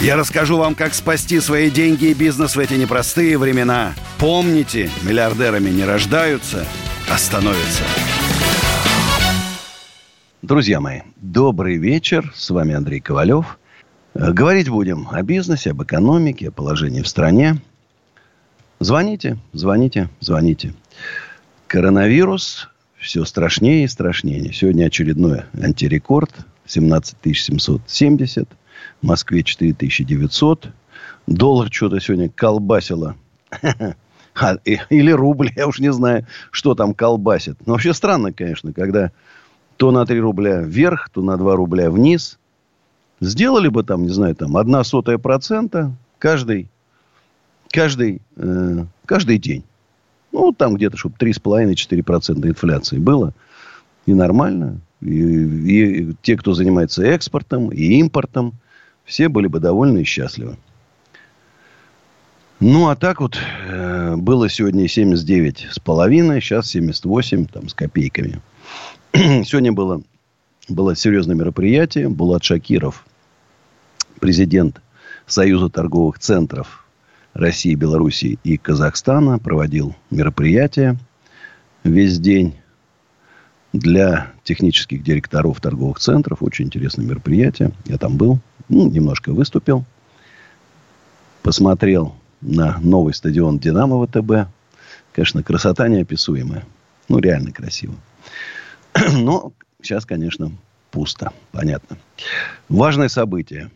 Я 0.00 0.16
расскажу 0.16 0.56
вам, 0.56 0.74
как 0.74 0.94
спасти 0.94 1.40
свои 1.40 1.70
деньги 1.70 2.06
и 2.06 2.14
бизнес 2.14 2.56
в 2.56 2.58
эти 2.58 2.72
непростые 2.72 3.36
времена. 3.36 3.92
Помните, 4.18 4.88
миллиардерами 5.02 5.68
не 5.68 5.84
рождаются, 5.84 6.64
а 7.10 7.18
становятся. 7.18 7.82
Друзья 10.40 10.80
мои, 10.80 11.00
добрый 11.16 11.76
вечер. 11.76 12.32
С 12.34 12.48
вами 12.48 12.74
Андрей 12.74 13.00
Ковалев. 13.00 13.58
Э, 14.14 14.32
Говорить 14.32 14.70
будем 14.70 15.06
о 15.10 15.22
бизнесе, 15.22 15.72
об 15.72 15.82
экономике, 15.82 16.48
о 16.48 16.50
положении 16.50 17.02
в 17.02 17.08
стране. 17.08 17.60
Звоните, 18.78 19.36
звоните, 19.52 20.08
звоните. 20.20 20.72
Коронавирус 21.66 22.70
все 22.96 23.26
страшнее 23.26 23.84
и 23.84 23.88
страшнее. 23.88 24.50
Сегодня 24.54 24.86
очередной 24.86 25.42
антирекорд. 25.52 26.30
17 26.64 27.16
770. 27.36 28.48
В 29.02 29.06
Москве 29.06 29.42
4900. 29.42 30.68
Доллар 31.26 31.68
что-то 31.72 32.00
сегодня 32.00 32.28
колбасило. 32.28 33.16
Или 34.64 35.10
рубль, 35.10 35.50
я 35.56 35.66
уж 35.66 35.80
не 35.80 35.92
знаю, 35.92 36.26
что 36.50 36.74
там 36.74 36.94
колбасит. 36.94 37.56
Но 37.66 37.72
вообще 37.74 37.94
странно, 37.94 38.32
конечно, 38.32 38.72
когда 38.72 39.10
то 39.76 39.90
на 39.90 40.04
3 40.04 40.20
рубля 40.20 40.60
вверх, 40.60 41.08
то 41.10 41.22
на 41.22 41.36
2 41.36 41.56
рубля 41.56 41.90
вниз. 41.90 42.38
Сделали 43.20 43.68
бы 43.68 43.82
там, 43.82 44.02
не 44.02 44.10
знаю, 44.10 44.34
там, 44.34 44.56
одна 44.56 44.82
сотая 44.82 45.18
процента 45.18 45.92
каждый, 46.18 46.68
каждый, 47.70 48.22
э, 48.36 48.84
каждый 49.04 49.38
день. 49.38 49.64
Ну, 50.32 50.52
там 50.52 50.74
где-то, 50.74 50.96
чтобы 50.96 51.16
3,5-4% 51.18 52.46
инфляции 52.46 52.98
было. 52.98 53.32
И 54.06 54.14
нормально. 54.14 54.80
И, 55.00 55.06
и 55.06 56.14
те, 56.22 56.36
кто 56.36 56.54
занимается 56.54 57.02
экспортом 57.02 57.70
и 57.70 57.98
импортом, 57.98 58.54
все 59.04 59.28
были 59.28 59.46
бы 59.46 59.60
довольны 59.60 60.00
и 60.00 60.04
счастливы. 60.04 60.56
Ну, 62.60 62.88
а 62.88 62.96
так 62.96 63.22
вот, 63.22 63.38
э, 63.68 64.16
было 64.16 64.50
сегодня 64.50 64.86
79 64.86 65.68
с 65.70 65.78
половиной, 65.78 66.42
сейчас 66.42 66.66
78 66.68 67.46
там, 67.46 67.68
с 67.70 67.74
копейками. 67.74 68.42
Сегодня 69.14 69.72
было, 69.72 70.02
было 70.68 70.94
серьезное 70.94 71.34
мероприятие. 71.34 72.10
Булат 72.10 72.44
Шакиров, 72.44 73.06
президент 74.20 74.82
Союза 75.26 75.70
торговых 75.70 76.18
центров 76.18 76.86
России, 77.32 77.74
Белоруссии 77.74 78.38
и 78.44 78.58
Казахстана, 78.58 79.38
проводил 79.38 79.96
мероприятие 80.10 80.98
весь 81.82 82.18
день 82.18 82.54
для 83.72 84.32
технических 84.44 85.02
директоров 85.02 85.60
торговых 85.62 85.98
центров. 85.98 86.42
Очень 86.42 86.66
интересное 86.66 87.06
мероприятие. 87.06 87.72
Я 87.86 87.96
там 87.96 88.16
был, 88.16 88.38
ну, 88.70 88.88
немножко 88.88 89.32
выступил. 89.32 89.84
Посмотрел 91.42 92.14
на 92.40 92.78
новый 92.78 93.12
стадион 93.12 93.58
«Динамо» 93.58 94.06
ВТБ. 94.06 94.48
Конечно, 95.12 95.42
красота 95.42 95.88
неописуемая. 95.88 96.64
Ну, 97.08 97.18
реально 97.18 97.52
красиво. 97.52 97.94
Но 99.12 99.52
сейчас, 99.82 100.06
конечно, 100.06 100.52
пусто. 100.90 101.32
Понятно. 101.52 101.98
Важное 102.68 103.08
событие. 103.08 103.70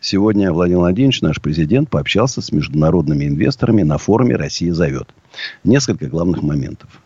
Сегодня 0.00 0.52
Владимир 0.52 0.78
Владимирович, 0.78 1.20
наш 1.20 1.42
президент, 1.42 1.90
пообщался 1.90 2.40
с 2.40 2.52
международными 2.52 3.26
инвесторами 3.26 3.82
на 3.82 3.98
форуме 3.98 4.36
«Россия 4.36 4.72
зовет». 4.72 5.12
Несколько 5.64 6.06
главных 6.06 6.42
моментов. 6.42 7.02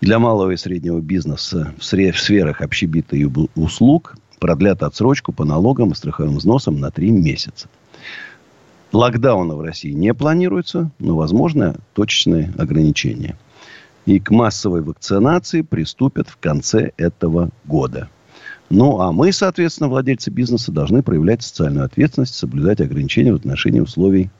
Для 0.00 0.18
малого 0.18 0.52
и 0.52 0.56
среднего 0.56 1.00
бизнеса 1.00 1.74
в 1.78 1.84
сферах 1.84 2.62
общепита 2.62 3.16
и 3.16 3.26
услуг 3.56 4.16
продлят 4.40 4.82
отсрочку 4.82 5.32
по 5.32 5.44
налогам 5.44 5.92
и 5.92 5.94
страховым 5.94 6.38
взносам 6.38 6.80
на 6.80 6.90
три 6.90 7.12
месяца. 7.12 7.68
Локдауна 8.92 9.54
в 9.54 9.60
России 9.60 9.92
не 9.92 10.12
планируется, 10.14 10.90
но 10.98 11.14
возможно 11.14 11.76
точечные 11.94 12.52
ограничения. 12.58 13.36
И 14.06 14.18
к 14.18 14.30
массовой 14.30 14.82
вакцинации 14.82 15.60
приступят 15.60 16.28
в 16.28 16.38
конце 16.38 16.90
этого 16.96 17.50
года. 17.64 18.08
Ну, 18.70 19.00
а 19.00 19.12
мы, 19.12 19.32
соответственно, 19.32 19.88
владельцы 19.88 20.30
бизнеса, 20.30 20.72
должны 20.72 21.02
проявлять 21.02 21.42
социальную 21.42 21.84
ответственность, 21.84 22.34
соблюдать 22.34 22.80
ограничения 22.80 23.32
в 23.32 23.36
отношении 23.36 23.80
условий 23.80 24.30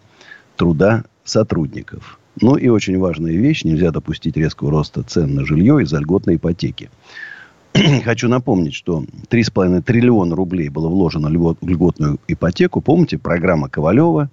труда 0.56 1.05
сотрудников. 1.25 2.19
Ну 2.41 2.56
и 2.56 2.69
очень 2.69 2.99
важная 2.99 3.32
вещь. 3.32 3.65
Нельзя 3.65 3.91
допустить 3.91 4.37
резкого 4.37 4.71
роста 4.71 5.03
цен 5.03 5.34
на 5.34 5.44
жилье 5.44 5.82
из-за 5.82 5.99
льготной 5.99 6.37
ипотеки. 6.37 6.91
Хочу 8.04 8.28
напомнить, 8.28 8.75
что 8.75 9.04
3,5 9.31 9.82
триллиона 9.82 10.34
рублей 10.34 10.69
было 10.69 10.88
вложено 10.88 11.28
в 11.28 11.32
льгот- 11.32 11.58
в 11.60 11.69
льготную 11.69 12.19
ипотеку. 12.28 12.81
Помните, 12.81 13.19
программа 13.19 13.69
Ковалева 13.69 14.31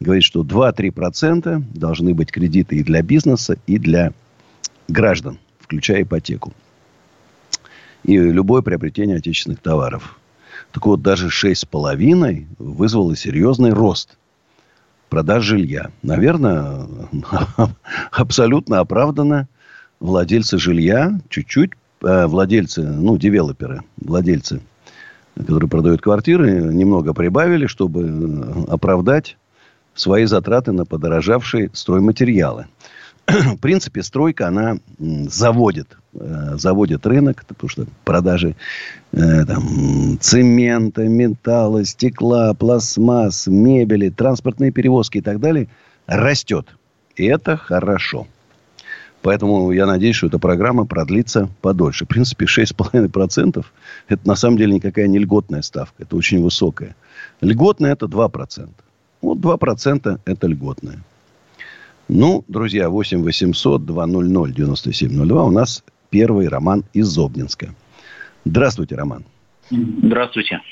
говорит, 0.00 0.24
что 0.24 0.42
2-3% 0.42 1.62
должны 1.74 2.14
быть 2.14 2.30
кредиты 2.30 2.76
и 2.76 2.82
для 2.82 3.02
бизнеса, 3.02 3.58
и 3.66 3.78
для 3.78 4.12
граждан, 4.88 5.38
включая 5.60 6.02
ипотеку. 6.02 6.52
И 8.04 8.16
любое 8.16 8.62
приобретение 8.62 9.16
отечественных 9.16 9.60
товаров. 9.60 10.18
Так 10.72 10.86
вот, 10.86 11.02
даже 11.02 11.28
6,5 11.28 12.46
вызвало 12.58 13.16
серьезный 13.16 13.72
рост 13.72 14.16
продаж 15.08 15.44
жилья. 15.44 15.90
Наверное, 16.02 16.86
абсолютно 18.12 18.80
оправданно 18.80 19.48
владельцы 20.00 20.58
жилья 20.58 21.20
чуть-чуть, 21.28 21.72
владельцы, 22.00 22.82
ну, 22.82 23.16
девелоперы, 23.16 23.82
владельцы, 23.96 24.60
которые 25.38 25.68
продают 25.68 26.00
квартиры, 26.00 26.50
немного 26.74 27.14
прибавили, 27.14 27.66
чтобы 27.66 28.02
э, 28.02 28.64
оправдать 28.68 29.36
свои 29.94 30.24
затраты 30.24 30.72
на 30.72 30.84
подорожавшие 30.84 31.70
стройматериалы. 31.72 32.66
В 33.26 33.56
принципе, 33.58 34.02
стройка, 34.02 34.48
она 34.48 34.78
заводит, 34.98 35.96
э, 36.14 36.56
заводит 36.56 37.06
рынок, 37.06 37.44
потому 37.46 37.68
что 37.68 37.86
продажи 38.04 38.56
э, 39.12 39.44
там, 39.44 40.18
цемента, 40.20 41.02
металла, 41.02 41.84
стекла, 41.84 42.54
пластмасс, 42.54 43.46
мебели, 43.46 44.08
транспортные 44.08 44.72
перевозки 44.72 45.18
и 45.18 45.22
так 45.22 45.40
далее 45.40 45.68
растет. 46.06 46.66
И 47.16 47.26
это 47.26 47.56
хорошо. 47.56 48.26
Поэтому 49.28 49.72
я 49.72 49.84
надеюсь, 49.84 50.16
что 50.16 50.28
эта 50.28 50.38
программа 50.38 50.86
продлится 50.86 51.50
подольше. 51.60 52.06
В 52.06 52.08
принципе, 52.08 52.46
6,5% 52.46 53.62
это 54.08 54.26
на 54.26 54.34
самом 54.34 54.56
деле 54.56 54.72
никакая 54.72 55.06
не 55.06 55.18
льготная 55.18 55.60
ставка. 55.60 56.02
Это 56.02 56.16
очень 56.16 56.42
высокая. 56.42 56.96
Льготная 57.42 57.92
это 57.92 58.06
2%. 58.06 58.70
Вот 59.20 59.36
2% 59.36 60.20
это 60.24 60.46
льготная. 60.46 61.00
Ну, 62.08 62.42
друзья, 62.48 62.88
8 62.88 63.22
800 63.22 63.84
200 63.84 64.54
9702. 64.54 65.44
У 65.44 65.50
нас 65.50 65.84
первый 66.08 66.48
роман 66.48 66.84
из 66.94 67.18
Обнинска. 67.18 67.74
Здравствуйте, 68.46 68.94
Роман. 68.96 69.26
Здравствуйте. 69.68 70.62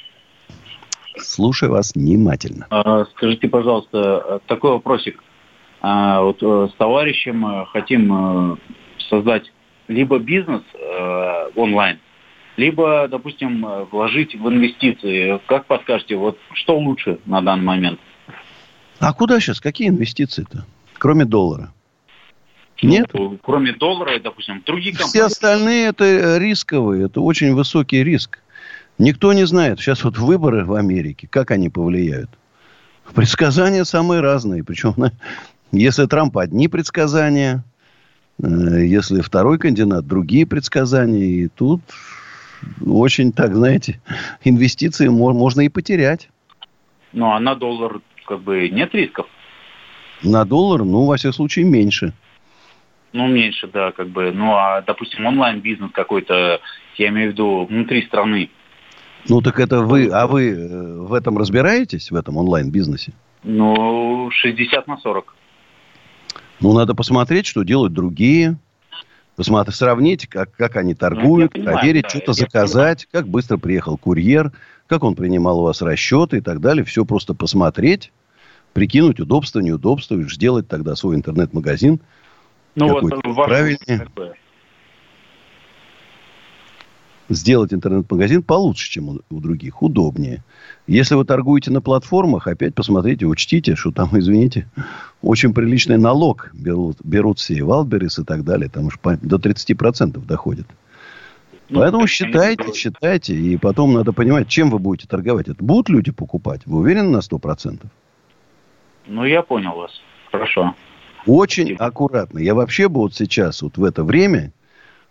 Слушаю 1.19 1.72
вас 1.72 1.93
внимательно. 1.95 2.66
А, 2.71 3.04
Скажите, 3.16 3.48
пожалуйста, 3.48 4.41
такой 4.47 4.71
вопросик. 4.71 5.22
А, 5.81 6.23
Вот 6.23 6.43
э, 6.43 6.69
с 6.73 6.77
товарищем 6.77 7.47
э, 7.47 7.67
хотим 7.67 8.53
э, 8.53 8.57
создать 9.09 9.53
либо 9.89 10.19
бизнес 10.19 10.63
онлайн, 11.55 11.99
либо, 12.57 13.07
допустим, 13.09 13.65
вложить 13.93 14.34
в 14.34 14.49
инвестиции. 14.49 15.39
Как 15.47 15.67
подскажете, 15.67 16.17
вот 16.17 16.39
что 16.55 16.77
лучше 16.78 17.19
на 17.25 17.41
данный 17.41 17.63
момент? 17.65 18.01
А 18.99 19.13
куда 19.13 19.39
сейчас? 19.39 19.61
Какие 19.61 19.89
инвестиции-то? 19.91 20.65
Кроме 20.99 21.25
доллара. 21.25 21.73
Нет? 22.83 23.07
Ну, 23.13 23.39
Кроме 23.43 23.73
доллара, 23.75 24.19
допустим, 24.19 24.61
другие 24.67 24.93
Все 24.95 25.05
компании. 25.05 25.27
остальные 25.27 25.87
это 25.87 26.39
рисковые. 26.39 27.07
Это 27.07 27.21
очень 27.21 27.55
высокий 27.55 28.03
риск. 28.03 28.41
Никто 28.99 29.33
не 29.33 29.47
знает. 29.47 29.78
Сейчас 29.78 30.03
вот 30.03 30.19
выборы 30.19 30.65
в 30.65 30.75
Америке, 30.75 31.28
как 31.31 31.53
они 31.53 31.69
повлияют. 31.69 32.31
Предсказания 33.15 33.84
самые 33.84 34.21
разные. 34.21 34.65
Причем, 34.65 34.95
на- 34.97 35.13
если 35.72 36.07
Трамп 36.07 36.39
одни 36.39 36.68
предсказания, 36.68 37.65
э, 38.42 38.47
если 38.84 39.21
второй 39.21 39.59
кандидат 39.59 40.07
другие 40.07 40.47
предсказания. 40.47 41.24
И 41.24 41.48
тут 41.48 41.80
очень, 42.84 43.33
так, 43.33 43.54
знаете, 43.54 44.01
инвестиции 44.45 45.09
мо- 45.09 45.33
можно 45.33 45.63
и 45.63 45.68
потерять. 45.68 46.28
Ну, 47.13 47.30
а 47.33 47.41
на 47.41 47.54
доллар 47.54 48.01
как 48.27 48.42
бы 48.42 48.68
нет 48.68 48.95
рисков? 48.95 49.27
На 50.22 50.45
доллар, 50.45 50.84
ну, 50.84 51.04
во 51.04 51.16
всяком 51.16 51.34
случае, 51.34 51.65
меньше. 51.65 52.13
Ну, 53.13 53.28
меньше, 53.28 53.68
да, 53.68 53.92
как 53.92 54.09
бы. 54.09 54.33
Ну, 54.33 54.54
а, 54.54 54.83
допустим, 54.83 55.24
онлайн-бизнес 55.27 55.91
какой-то, 55.92 56.60
я 56.97 57.09
имею 57.09 57.30
в 57.30 57.33
виду, 57.33 57.65
внутри 57.65 58.03
страны. 58.07 58.51
Ну, 59.28 59.41
так 59.41 59.59
это 59.59 59.80
вы, 59.80 60.09
а 60.09 60.27
вы 60.27 60.51
э, 60.51 61.01
в 61.01 61.13
этом 61.13 61.39
разбираетесь, 61.39 62.10
в 62.10 62.15
этом 62.15 62.36
онлайн-бизнесе? 62.36 63.13
Ну, 63.42 64.30
60 64.30 64.86
на 64.86 64.98
40. 64.98 65.34
Ну, 66.60 66.72
надо 66.72 66.94
посмотреть, 66.94 67.47
что 67.47 67.62
делают 67.62 67.92
другие. 67.92 68.56
Посмотреть, 69.36 69.76
сравнить, 69.76 70.26
как, 70.26 70.50
как 70.53 70.76
они 70.76 70.94
торгуют, 70.94 71.53
ну, 71.54 71.60
понимаю, 71.60 71.78
проверить, 71.78 72.04
да, 72.04 72.08
что-то 72.08 72.32
заказать, 72.32 73.06
понимаю. 73.06 73.24
как 73.24 73.28
быстро 73.28 73.56
приехал 73.58 73.98
курьер, 73.98 74.53
как 74.86 75.04
он 75.04 75.14
принимал 75.14 75.60
у 75.60 75.64
вас 75.64 75.82
расчеты 75.82 76.38
и 76.38 76.41
так 76.41 76.60
далее. 76.60 76.84
Все 76.84 77.04
просто 77.04 77.34
посмотреть, 77.34 78.12
прикинуть 78.72 79.20
удобство, 79.20 79.60
неудобство, 79.60 80.14
и 80.14 80.26
сделать 80.30 80.68
тогда 80.68 80.97
свой 80.97 81.16
интернет-магазин. 81.16 82.00
Ну, 82.76 82.98
вот 82.98 83.22
правильнее. 83.22 84.08
Сделать 87.28 87.75
интернет-магазин 87.75 88.43
получше, 88.43 88.91
чем 88.91 89.09
у, 89.09 89.21
у 89.31 89.41
других, 89.41 89.83
удобнее. 89.83 90.45
Если 90.87 91.17
вы 91.17 91.25
торгуете 91.25 91.73
на 91.73 91.81
платформах, 91.81 92.47
опять 92.47 92.75
посмотрите, 92.75 93.27
учтите, 93.27 93.75
что 93.75 93.91
там, 93.91 94.11
извините, 94.19 94.69
очень 95.23 95.53
приличный 95.53 95.99
налог 95.99 96.51
берут, 96.53 96.99
берут 97.03 97.39
все, 97.39 97.63
Валберис 97.65 98.19
и 98.19 98.25
так 98.25 98.45
далее. 98.45 98.69
Там 98.69 98.87
уж 98.87 98.99
до 99.03 99.37
30% 99.37 100.25
доходит. 100.25 100.67
Ну, 101.69 101.81
Поэтому 101.81 102.07
считайте, 102.07 102.73
считайте. 102.73 103.34
И 103.34 103.57
потом 103.57 103.93
надо 103.95 104.13
понимать, 104.13 104.49
чем 104.49 104.71
вы 104.71 104.78
будете 104.78 105.09
торговать. 105.09 105.49
Это 105.49 105.63
будут 105.65 105.89
люди 105.89 106.13
покупать? 106.13 106.61
Вы 106.65 106.78
уверены 106.78 107.11
на 107.11 107.19
100%? 107.19 107.87
Ну, 109.09 109.25
я 109.25 109.43
понял 109.43 109.75
вас. 109.75 109.91
Хорошо. 110.31 110.75
Очень 111.27 111.75
аккуратно. 111.75 112.39
Я 112.39 112.55
вообще 112.55 112.89
бы 112.89 113.01
вот 113.01 113.15
сейчас, 113.15 113.63
вот 113.63 113.78
в 113.78 113.84
это 113.84 114.05
время, 114.05 114.53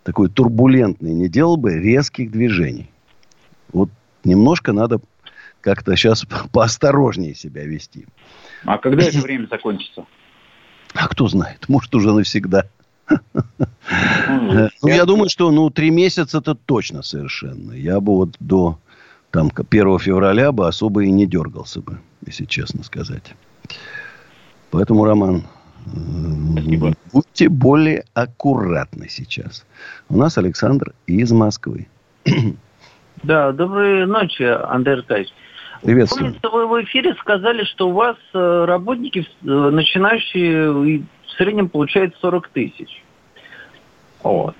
такой 0.06 0.30
турбулентный, 0.30 1.14
не 1.14 1.28
делал 1.28 1.58
бы 1.58 1.74
резких 1.74 2.32
движений. 2.32 2.92
Вот 3.74 3.90
немножко 4.24 4.72
надо 4.72 5.00
как-то 5.62 5.96
сейчас 5.96 6.26
поосторожнее 6.54 7.34
себя 7.34 7.66
вести. 7.66 8.06
А 8.64 8.78
когда 8.78 9.04
это 9.04 9.20
время 9.20 9.48
закончится? 9.50 10.06
А 10.94 11.08
кто 11.08 11.28
знает, 11.28 11.68
может 11.68 11.94
уже 11.96 12.14
навсегда. 12.14 12.70
Ну, 13.10 14.70
ну 14.82 14.88
я 14.88 15.06
думаю, 15.06 15.30
что 15.30 15.52
ну 15.52 15.70
три 15.70 15.90
месяца 15.90 16.38
это 16.38 16.56
точно 16.56 17.02
совершенно. 17.02 17.72
Я 17.74 18.00
бы 18.00 18.16
вот 18.16 18.36
до 18.40 18.80
там 19.32 19.52
1 19.56 20.00
февраля 20.00 20.52
бы 20.52 20.68
особо 20.68 21.04
и 21.04 21.12
не 21.12 21.26
дергался 21.26 21.82
бы, 21.82 22.00
если 22.26 22.46
честно 22.46 22.84
сказать. 22.84 23.36
Поэтому, 24.72 25.06
Роман, 25.06 25.46
Спасибо. 26.52 26.94
будьте 27.14 27.50
более 27.50 28.06
аккуратны 28.14 29.08
сейчас. 29.10 29.66
У 30.10 30.18
нас 30.18 30.38
Александр 30.38 30.94
из 31.08 31.32
Москвы. 31.32 31.88
Да, 33.24 33.52
доброй 33.52 34.06
ночи, 34.06 34.44
Андрей 34.44 34.96
Аркадьевич. 34.96 35.34
Приветствую. 35.82 36.34
Помните, 36.34 36.50
вы 36.50 36.68
в 36.68 36.84
эфире 36.84 37.16
сказали, 37.16 37.64
что 37.64 37.90
у 37.90 37.94
вас 37.94 38.18
э, 38.34 38.66
работники 38.66 39.20
э, 39.20 39.46
начинающие 39.46 40.72
в 40.72 41.32
среднем 41.38 41.70
получают 41.70 42.16
40 42.22 42.48
тысяч. 42.50 43.04
Вот. 44.24 44.56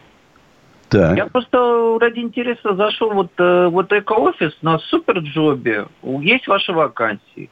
Так. 0.90 1.18
Я 1.18 1.26
просто 1.26 1.98
ради 2.00 2.20
интереса 2.20 2.76
зашел 2.76 3.12
вот, 3.12 3.32
э, 3.38 3.68
вот 3.68 3.92
эко-офис 3.92 4.56
на 4.62 4.78
Суперджобе. 4.80 5.88
Есть 6.04 6.48
ваши 6.48 6.72
вакансии. 6.72 7.50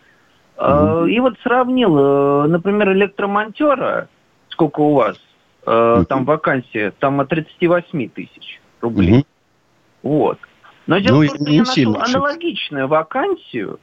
Mm-hmm. 0.57 1.09
И 1.09 1.19
вот 1.19 1.33
сравнил, 1.43 2.47
например, 2.47 2.91
электромонтера, 2.93 4.07
сколько 4.49 4.81
у 4.81 4.93
вас, 4.93 5.17
mm-hmm. 5.65 6.05
там 6.05 6.25
вакансия, 6.25 6.93
там 6.99 7.19
от 7.21 7.29
38 7.29 8.09
тысяч 8.09 8.61
рублей. 8.81 9.19
Mm-hmm. 9.19 9.25
Вот. 10.03 10.39
Но 10.85 10.99
дело 10.99 11.21
ну, 11.21 11.23
в 11.23 11.27
том, 11.27 11.65
что 11.65 11.79
я 11.79 11.89
нашел 11.89 11.97
аналогичную 11.97 12.87
вакансию, 12.87 13.79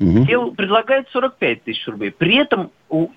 угу. 0.00 0.22
где 0.22 0.38
предлагает 0.38 1.08
45 1.10 1.64
тысяч 1.64 1.86
рублей. 1.86 2.10
При 2.10 2.36
этом, 2.36 2.70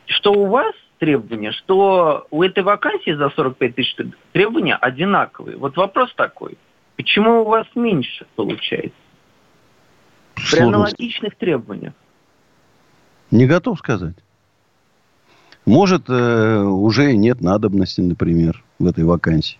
что 0.06 0.34
у 0.34 0.48
вас 0.48 0.76
требования, 1.00 1.52
что 1.52 2.28
у 2.30 2.44
этой 2.44 2.64
вакансии 2.64 3.14
за 3.14 3.30
45 3.30 3.76
тысяч 3.76 3.96
требования 4.32 4.76
одинаковые. 4.76 5.58
Вот 5.58 5.76
вопрос 5.78 6.14
такой. 6.16 6.58
Почему 6.96 7.42
у 7.42 7.46
вас 7.46 7.66
меньше 7.76 8.26
получается? 8.36 8.98
При 10.52 10.60
аналогичных 10.60 11.36
требованиях. 11.36 11.94
Не 13.34 13.48
готов 13.48 13.80
сказать. 13.80 14.16
Может, 15.66 16.04
э, 16.08 16.60
уже 16.62 17.14
нет 17.16 17.42
надобности, 17.42 18.00
например, 18.00 18.64
в 18.78 18.86
этой 18.86 19.04
вакансии. 19.06 19.58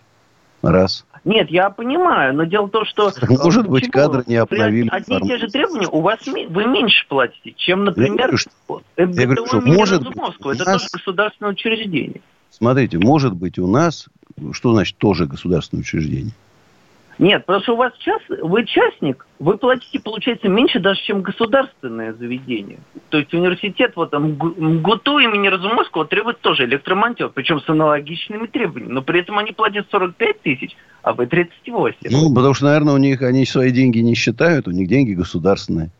Раз. 0.62 1.04
Нет, 1.24 1.50
я 1.50 1.70
понимаю, 1.70 2.34
но 2.34 2.44
дело 2.44 2.68
в 2.68 2.70
том, 2.70 2.84
что... 2.84 3.10
Может 3.28 3.68
быть, 3.68 3.90
кадры 3.90 4.22
не 4.28 4.36
обновили. 4.36 4.88
Одни 4.92 5.16
и 5.16 5.20
те 5.22 5.38
же 5.38 5.48
требования, 5.48 5.88
у 5.88 6.02
вас 6.02 6.20
вы 6.24 6.66
меньше 6.66 7.04
платите, 7.08 7.52
чем, 7.56 7.84
например, 7.84 8.12
я 8.12 8.16
говорю, 8.16 8.36
что, 8.36 8.82
я 8.96 9.06
говорю, 9.06 9.46
что 9.46 9.60
может 9.60 10.06
быть, 10.06 10.16
Москву. 10.16 10.50
Это 10.52 10.64
нас... 10.64 10.82
тоже 10.82 10.88
государственное 10.92 11.52
учреждение. 11.52 12.20
Смотрите, 12.50 12.98
может 12.98 13.34
быть, 13.34 13.58
у 13.58 13.66
нас, 13.66 14.08
что 14.52 14.72
значит 14.72 14.98
тоже 14.98 15.26
государственное 15.26 15.80
учреждение? 15.80 16.32
Нет, 17.18 17.46
потому 17.46 17.62
что 17.62 17.74
у 17.74 17.76
вас 17.76 17.92
час, 17.98 18.20
вы 18.28 18.64
частник, 18.64 19.26
вы 19.38 19.56
платите, 19.56 20.00
получается, 20.00 20.48
меньше 20.48 20.80
даже, 20.80 21.00
чем 21.02 21.22
государственное 21.22 22.12
заведение. 22.12 22.78
То 23.10 23.18
есть 23.18 23.32
университет, 23.32 23.92
вот 23.94 24.10
там, 24.10 24.32
МГУТУ 24.32 25.18
имени 25.18 25.46
Разумовского 25.48 26.06
требует 26.06 26.40
тоже 26.40 26.64
электромонтер, 26.64 27.28
причем 27.28 27.60
с 27.60 27.68
аналогичными 27.68 28.46
требованиями. 28.46 28.92
Но 28.92 29.02
при 29.02 29.20
этом 29.20 29.38
они 29.38 29.52
платят 29.52 29.86
45 29.90 30.42
тысяч, 30.42 30.76
а 31.02 31.12
вы 31.12 31.26
38. 31.26 31.98
Ну, 32.10 32.34
потому 32.34 32.54
что, 32.54 32.64
наверное, 32.66 32.94
у 32.94 32.98
них 32.98 33.22
они 33.22 33.46
свои 33.46 33.70
деньги 33.70 33.98
не 33.98 34.14
считают, 34.14 34.66
у 34.66 34.72
них 34.72 34.88
деньги 34.88 35.14
государственные. 35.14 35.90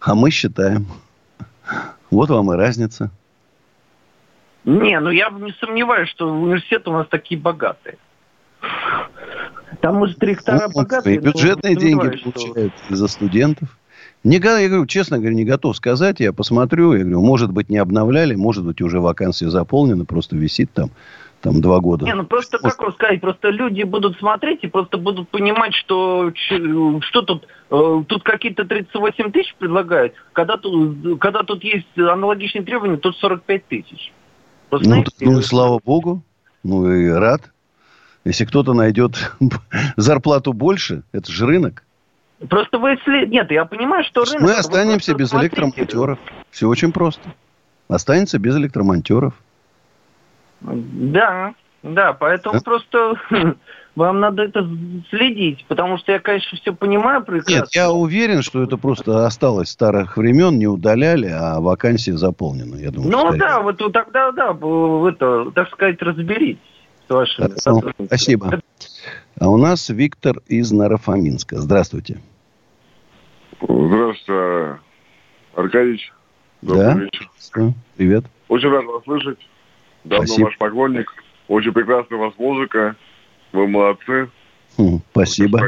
А 0.00 0.14
мы 0.14 0.30
считаем. 0.30 0.86
Вот 2.10 2.30
вам 2.30 2.52
и 2.52 2.56
разница. 2.56 3.10
Не, 4.64 5.00
ну 5.00 5.10
я 5.10 5.28
не 5.30 5.52
сомневаюсь, 5.52 6.08
что 6.08 6.28
университеты 6.28 6.90
у 6.90 6.92
нас 6.92 7.08
такие 7.08 7.40
богатые. 7.40 7.98
Там, 9.80 9.96
может, 9.96 10.22
ректора 10.22 10.68
ну, 10.68 10.82
богатые. 10.82 11.18
Бюджетные 11.18 11.76
деньги 11.76 12.16
получают 12.22 12.72
за 12.90 13.08
студентов. 13.08 13.68
Не, 14.24 14.36
я 14.36 14.68
говорю, 14.68 14.86
честно 14.86 15.18
говоря, 15.18 15.34
не 15.34 15.44
готов 15.44 15.76
сказать. 15.76 16.20
Я 16.20 16.32
посмотрю, 16.32 16.92
я 16.92 17.00
говорю, 17.00 17.22
может 17.22 17.50
быть, 17.50 17.68
не 17.68 17.78
обновляли, 17.78 18.36
может 18.36 18.64
быть, 18.64 18.80
уже 18.80 19.00
вакансия 19.00 19.50
заполнена, 19.50 20.04
просто 20.04 20.36
висит 20.36 20.72
там, 20.72 20.90
там 21.40 21.60
два 21.60 21.80
года. 21.80 22.04
Не, 22.04 22.14
ну 22.14 22.24
просто, 22.24 22.58
может... 22.62 22.76
как 22.76 22.86
вам 22.86 22.94
сказать, 22.94 23.20
просто 23.20 23.48
люди 23.50 23.82
будут 23.82 24.16
смотреть 24.18 24.60
и 24.62 24.68
просто 24.68 24.96
будут 24.96 25.28
понимать, 25.28 25.74
что, 25.74 26.30
что 26.36 27.22
тут, 27.22 27.48
э, 27.70 28.04
тут 28.06 28.22
какие-то 28.22 28.64
38 28.64 29.32
тысяч 29.32 29.56
предлагают, 29.58 30.14
когда 30.32 30.56
тут, 30.56 31.18
когда 31.20 31.42
тут 31.42 31.64
есть 31.64 31.86
аналогичные 31.96 32.62
требования, 32.62 32.98
тут 32.98 33.16
45 33.16 33.66
тысяч. 33.66 34.12
Просто, 34.70 34.88
ну, 34.88 34.94
знаете, 34.94 35.10
ну 35.20 35.38
и 35.40 35.42
слава 35.42 35.80
богу, 35.84 36.22
ну 36.62 36.88
и 36.88 37.08
рад. 37.08 37.42
Если 38.24 38.44
кто-то 38.44 38.72
найдет 38.72 39.32
зарплату 39.96 40.52
больше, 40.52 41.02
это 41.12 41.30
же 41.30 41.46
рынок. 41.46 41.84
Просто 42.48 42.78
вы. 42.78 42.98
Нет, 43.26 43.50
я 43.50 43.64
понимаю, 43.64 44.04
что 44.04 44.24
рынок... 44.24 44.40
Мы 44.40 44.52
останемся 44.52 45.14
без 45.14 45.30
смотрите. 45.30 45.56
электромонтеров. 45.56 46.18
Все 46.50 46.68
очень 46.68 46.92
просто. 46.92 47.22
Останется 47.88 48.38
без 48.38 48.56
электромонтеров. 48.56 49.34
Да, 50.60 51.54
да, 51.82 52.12
поэтому 52.12 52.54
да? 52.54 52.60
просто 52.60 53.14
вам 53.96 54.20
надо 54.20 54.44
это 54.44 54.68
следить, 55.10 55.64
потому 55.66 55.98
что 55.98 56.12
я, 56.12 56.20
конечно, 56.20 56.56
все 56.56 56.72
понимаю 56.72 57.24
прекрасно. 57.24 57.52
Нет, 57.52 57.68
я 57.72 57.90
уверен, 57.90 58.42
что 58.42 58.62
это 58.62 58.76
просто 58.76 59.26
осталось 59.26 59.70
старых 59.70 60.16
времен, 60.16 60.58
не 60.58 60.68
удаляли, 60.68 61.26
а 61.26 61.60
вакансия 61.60 62.16
заполнена. 62.16 62.76
Я 62.76 62.92
думаю, 62.92 63.10
ну 63.10 63.36
да, 63.36 63.60
вот 63.60 63.78
тогда, 63.92 64.30
да, 64.30 64.50
это, 64.50 65.50
так 65.52 65.68
сказать, 65.70 66.00
разберитесь 66.00 66.71
вашими 67.12 68.06
Спасибо. 68.06 68.60
А 69.38 69.48
у 69.48 69.56
нас 69.56 69.88
Виктор 69.88 70.38
из 70.46 70.72
Нарафаминска. 70.72 71.58
Здравствуйте. 71.58 72.20
Здравствуйте, 73.60 74.80
Аркадьевич. 75.54 76.12
Добрый 76.62 76.84
да? 76.84 76.94
вечер. 76.94 77.28
Привет. 77.96 78.24
Очень 78.48 78.68
рад 78.68 78.84
вас 78.84 79.04
слышать. 79.04 79.38
Давно 80.04 80.26
Спасибо. 80.26 80.46
ваш 80.46 80.58
поклонник. 80.58 81.12
Очень 81.48 81.72
прекрасная 81.72 82.18
у 82.18 82.22
вас 82.22 82.34
музыка. 82.38 82.96
Вы 83.52 83.66
молодцы. 83.68 84.30
Хм, 84.78 85.00
спасибо. 85.10 85.60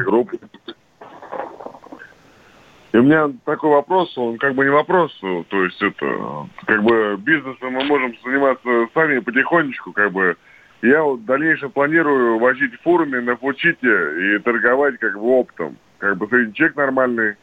И 2.92 2.96
у 2.96 3.02
меня 3.02 3.28
такой 3.44 3.70
вопрос, 3.70 4.16
он 4.16 4.38
как 4.38 4.54
бы 4.54 4.64
не 4.64 4.70
вопрос, 4.70 5.12
то 5.20 5.64
есть 5.64 5.82
это, 5.82 6.48
как 6.64 6.84
бы 6.84 7.16
бизнесом 7.18 7.72
мы 7.72 7.82
можем 7.86 8.14
заниматься 8.24 8.86
сами 8.94 9.18
потихонечку, 9.18 9.90
как 9.90 10.12
бы 10.12 10.36
я 10.85 11.03
вот 11.03 11.21
в 11.21 11.25
дальнейшем 11.25 11.71
планирую 11.71 12.38
возить 12.38 12.73
фурами 12.83 13.19
на 13.19 13.37
фучите 13.37 14.37
и 14.37 14.38
торговать 14.41 14.99
как 14.99 15.14
бы 15.14 15.38
оптом. 15.38 15.79
Как 15.99 16.19
бы 16.19 16.26
средний 16.29 16.55
чек 16.55 16.76
нормальный. 16.76 17.37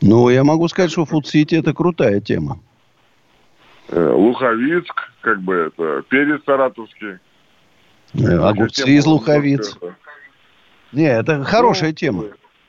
Ну, 0.00 0.28
я 0.28 0.42
могу 0.42 0.66
сказать, 0.68 0.90
что 0.90 1.04
Фудсити 1.04 1.54
это 1.54 1.72
крутая 1.72 2.20
тема. 2.20 2.58
Э, 3.88 4.12
Луховицк, 4.12 4.94
как 5.20 5.40
бы 5.40 5.54
это, 5.54 6.02
перец 6.08 6.42
саратовский. 6.44 7.18
Э, 8.14 8.38
огурцы 8.38 8.88
из 8.88 9.06
Луховиц. 9.06 9.76
Не, 10.92 11.06
это 11.06 11.44
хорошая 11.44 11.90
ну, 11.90 11.94
тема. 11.94 12.24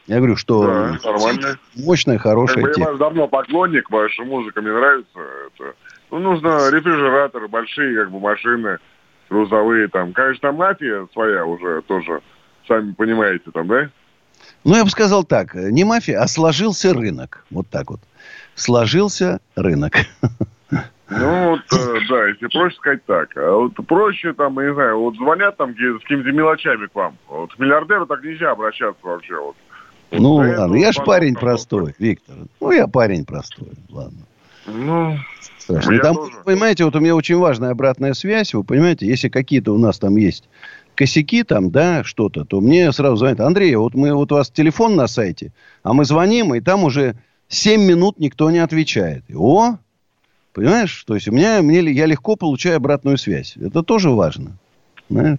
Я 0.08 0.17
говорю, 0.17 0.36
что 0.36 0.65
да, 0.65 1.00
нормально. 1.03 1.60
мощная, 1.75 2.17
хорошая 2.17 2.63
как 2.63 2.65
бы 2.65 2.74
тема. 2.74 2.91
Я 2.91 2.98
давно 2.98 3.27
поклонник, 3.27 3.89
ваша 3.89 4.24
музыка 4.24 4.62
мне 4.62 4.72
нравится. 4.72 5.19
Это, 5.19 5.75
ну, 6.12 6.19
нужно 6.19 6.69
рефрижераторы, 6.72 7.48
большие 7.48 7.96
как 7.96 8.12
бы 8.12 8.19
машины, 8.19 8.79
грузовые 9.29 9.88
там. 9.88 10.13
Конечно, 10.13 10.51
мафия 10.51 11.07
своя 11.13 11.45
уже 11.45 11.81
тоже, 11.83 12.21
сами 12.67 12.91
понимаете 12.93 13.51
там, 13.51 13.67
да? 13.67 13.89
Ну, 14.63 14.75
я 14.75 14.83
бы 14.83 14.89
сказал 14.89 15.24
так, 15.24 15.53
не 15.53 15.83
мафия, 15.83 16.19
а 16.19 16.27
сложился 16.27 16.93
рынок. 16.93 17.45
Вот 17.50 17.67
так 17.69 17.91
вот. 17.91 18.00
Сложился 18.55 19.39
рынок. 19.55 19.93
Ну, 21.12 21.50
вот, 21.50 21.62
э, 21.71 22.00
да, 22.07 22.27
если 22.27 22.48
проще 22.48 22.75
сказать 22.75 23.03
так. 23.05 23.36
А 23.36 23.51
вот 23.51 23.74
проще, 23.88 24.31
там, 24.33 24.59
я 24.59 24.67
не 24.67 24.74
знаю, 24.75 25.00
вот 25.00 25.15
звонят 25.15 25.57
там 25.57 25.71
с 25.71 26.01
какими-то 26.03 26.31
мелочами 26.31 26.86
к 26.86 26.93
вам. 26.93 27.17
Вот 27.27 27.53
к 27.53 27.57
миллиардеру 27.57 28.05
так 28.05 28.24
нельзя 28.24 28.51
обращаться 28.51 29.00
вообще. 29.01 29.36
Вот. 29.36 29.55
Ну, 30.12 30.36
ладно, 30.36 30.75
я 30.75 30.91
ж 30.91 30.98
парень 31.03 31.36
простой, 31.36 31.95
Виктор. 31.98 32.36
Ну, 32.59 32.71
я 32.71 32.88
парень 32.88 33.25
простой, 33.25 33.71
ладно. 33.89 34.19
Ну, 34.73 35.17
Страшно. 35.57 35.99
Там, 35.99 36.15
тоже. 36.15 36.38
понимаете, 36.45 36.85
вот 36.85 36.95
у 36.95 36.99
меня 36.99 37.15
очень 37.15 37.38
важная 37.38 37.71
обратная 37.71 38.13
связь. 38.13 38.53
Вы 38.53 38.63
понимаете, 38.63 39.07
если 39.07 39.29
какие-то 39.29 39.73
у 39.73 39.77
нас 39.77 39.99
там 39.99 40.15
есть 40.17 40.49
косяки 40.95 41.43
там, 41.43 41.69
да, 41.71 42.03
что-то, 42.03 42.43
то 42.43 42.59
мне 42.59 42.91
сразу 42.91 43.17
звонят, 43.17 43.39
Андрей, 43.39 43.75
вот 43.75 43.93
мы, 43.93 44.13
вот 44.13 44.31
у 44.31 44.35
вас 44.35 44.49
телефон 44.49 44.95
на 44.95 45.07
сайте, 45.07 45.53
а 45.81 45.93
мы 45.93 46.03
звоним, 46.05 46.53
и 46.53 46.59
там 46.59 46.83
уже 46.83 47.15
7 47.47 47.81
минут 47.81 48.19
никто 48.19 48.51
не 48.51 48.57
отвечает. 48.57 49.23
И, 49.29 49.35
о, 49.35 49.77
понимаешь, 50.53 51.03
то 51.07 51.15
есть 51.15 51.27
у 51.27 51.31
меня, 51.31 51.61
мне, 51.61 51.79
я 51.91 52.05
легко 52.05 52.35
получаю 52.35 52.77
обратную 52.77 53.17
связь. 53.17 53.55
Это 53.55 53.81
тоже 53.81 54.09
важно. 54.09 54.57
Да? 55.07 55.38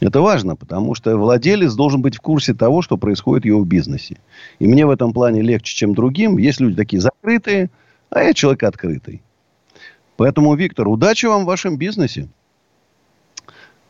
Это 0.00 0.20
важно, 0.20 0.54
потому 0.54 0.94
что 0.94 1.16
владелец 1.16 1.74
должен 1.74 2.00
быть 2.00 2.16
в 2.16 2.20
курсе 2.20 2.54
того, 2.54 2.82
что 2.82 2.96
происходит 2.96 3.42
в 3.44 3.48
его 3.48 3.64
бизнесе. 3.64 4.16
И 4.60 4.66
мне 4.66 4.86
в 4.86 4.90
этом 4.90 5.12
плане 5.12 5.42
легче, 5.42 5.74
чем 5.74 5.94
другим. 5.94 6.38
Есть 6.38 6.60
люди 6.60 6.76
такие 6.76 7.00
закрытые, 7.00 7.70
а 8.10 8.22
я 8.22 8.34
человек 8.34 8.62
открытый. 8.62 9.22
Поэтому, 10.16 10.54
Виктор, 10.54 10.88
удачи 10.88 11.26
вам 11.26 11.44
в 11.44 11.46
вашем 11.46 11.76
бизнесе. 11.76 12.28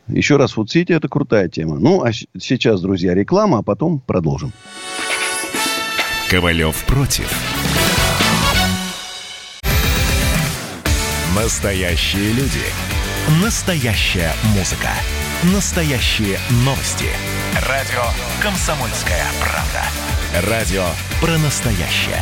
Еще 0.07 0.37
раз, 0.37 0.53
Фудсити– 0.53 0.91
это 0.93 1.07
крутая 1.07 1.49
тема. 1.49 1.77
Ну, 1.77 2.03
а 2.03 2.11
сейчас, 2.11 2.81
друзья, 2.81 3.13
реклама, 3.13 3.59
а 3.59 3.61
потом 3.61 3.99
продолжим. 3.99 4.51
Ковалев 6.29 6.83
против. 6.85 7.31
Настоящие 11.35 12.33
люди. 12.33 12.65
Настоящая 13.43 14.33
музыка. 14.55 14.89
Настоящие 15.53 16.37
новости. 16.65 17.05
Радио 17.67 18.01
«Комсомольская 18.41 19.23
правда». 19.39 20.49
Радио 20.49 20.85
про 21.21 21.37
настоящее. 21.37 22.21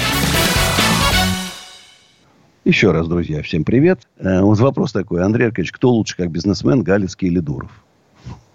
Еще 2.71 2.91
раз, 2.91 3.09
друзья, 3.09 3.41
всем 3.41 3.65
привет. 3.65 4.07
Э, 4.17 4.39
вот 4.39 4.57
вопрос 4.59 4.93
такой. 4.93 5.21
Андрей 5.21 5.47
Аркадьевич, 5.47 5.73
кто 5.73 5.89
лучше, 5.89 6.15
как 6.15 6.31
бизнесмен, 6.31 6.83
Галицкий 6.83 7.27
или 7.27 7.39
Дуров? 7.39 7.83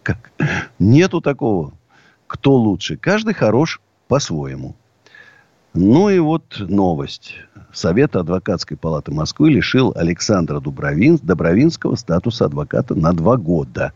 Как? 0.02 0.32
Нету 0.78 1.20
такого. 1.20 1.74
Кто 2.26 2.54
лучше? 2.54 2.96
Каждый 2.96 3.34
хорош 3.34 3.78
по-своему. 4.08 4.74
Ну 5.74 6.08
и 6.08 6.18
вот 6.18 6.44
новость. 6.60 7.34
Совет 7.74 8.16
адвокатской 8.16 8.78
палаты 8.78 9.12
Москвы 9.12 9.50
лишил 9.50 9.92
Александра 9.94 10.60
Дубровин, 10.60 11.18
Добровинского 11.22 11.94
статуса 11.96 12.46
адвоката 12.46 12.94
на 12.94 13.12
два 13.12 13.36
года. 13.36 13.92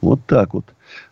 Вот 0.00 0.20
так 0.26 0.54
вот. 0.54 0.66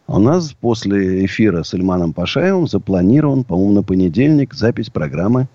А 0.06 0.14
у 0.14 0.20
нас 0.20 0.52
после 0.52 1.24
эфира 1.24 1.64
с 1.64 1.74
Ильманом 1.74 2.12
Пашаевым 2.12 2.68
запланирован, 2.68 3.42
по-моему, 3.42 3.72
на 3.72 3.82
понедельник 3.82 4.54
запись 4.54 4.90
программы 4.90 5.48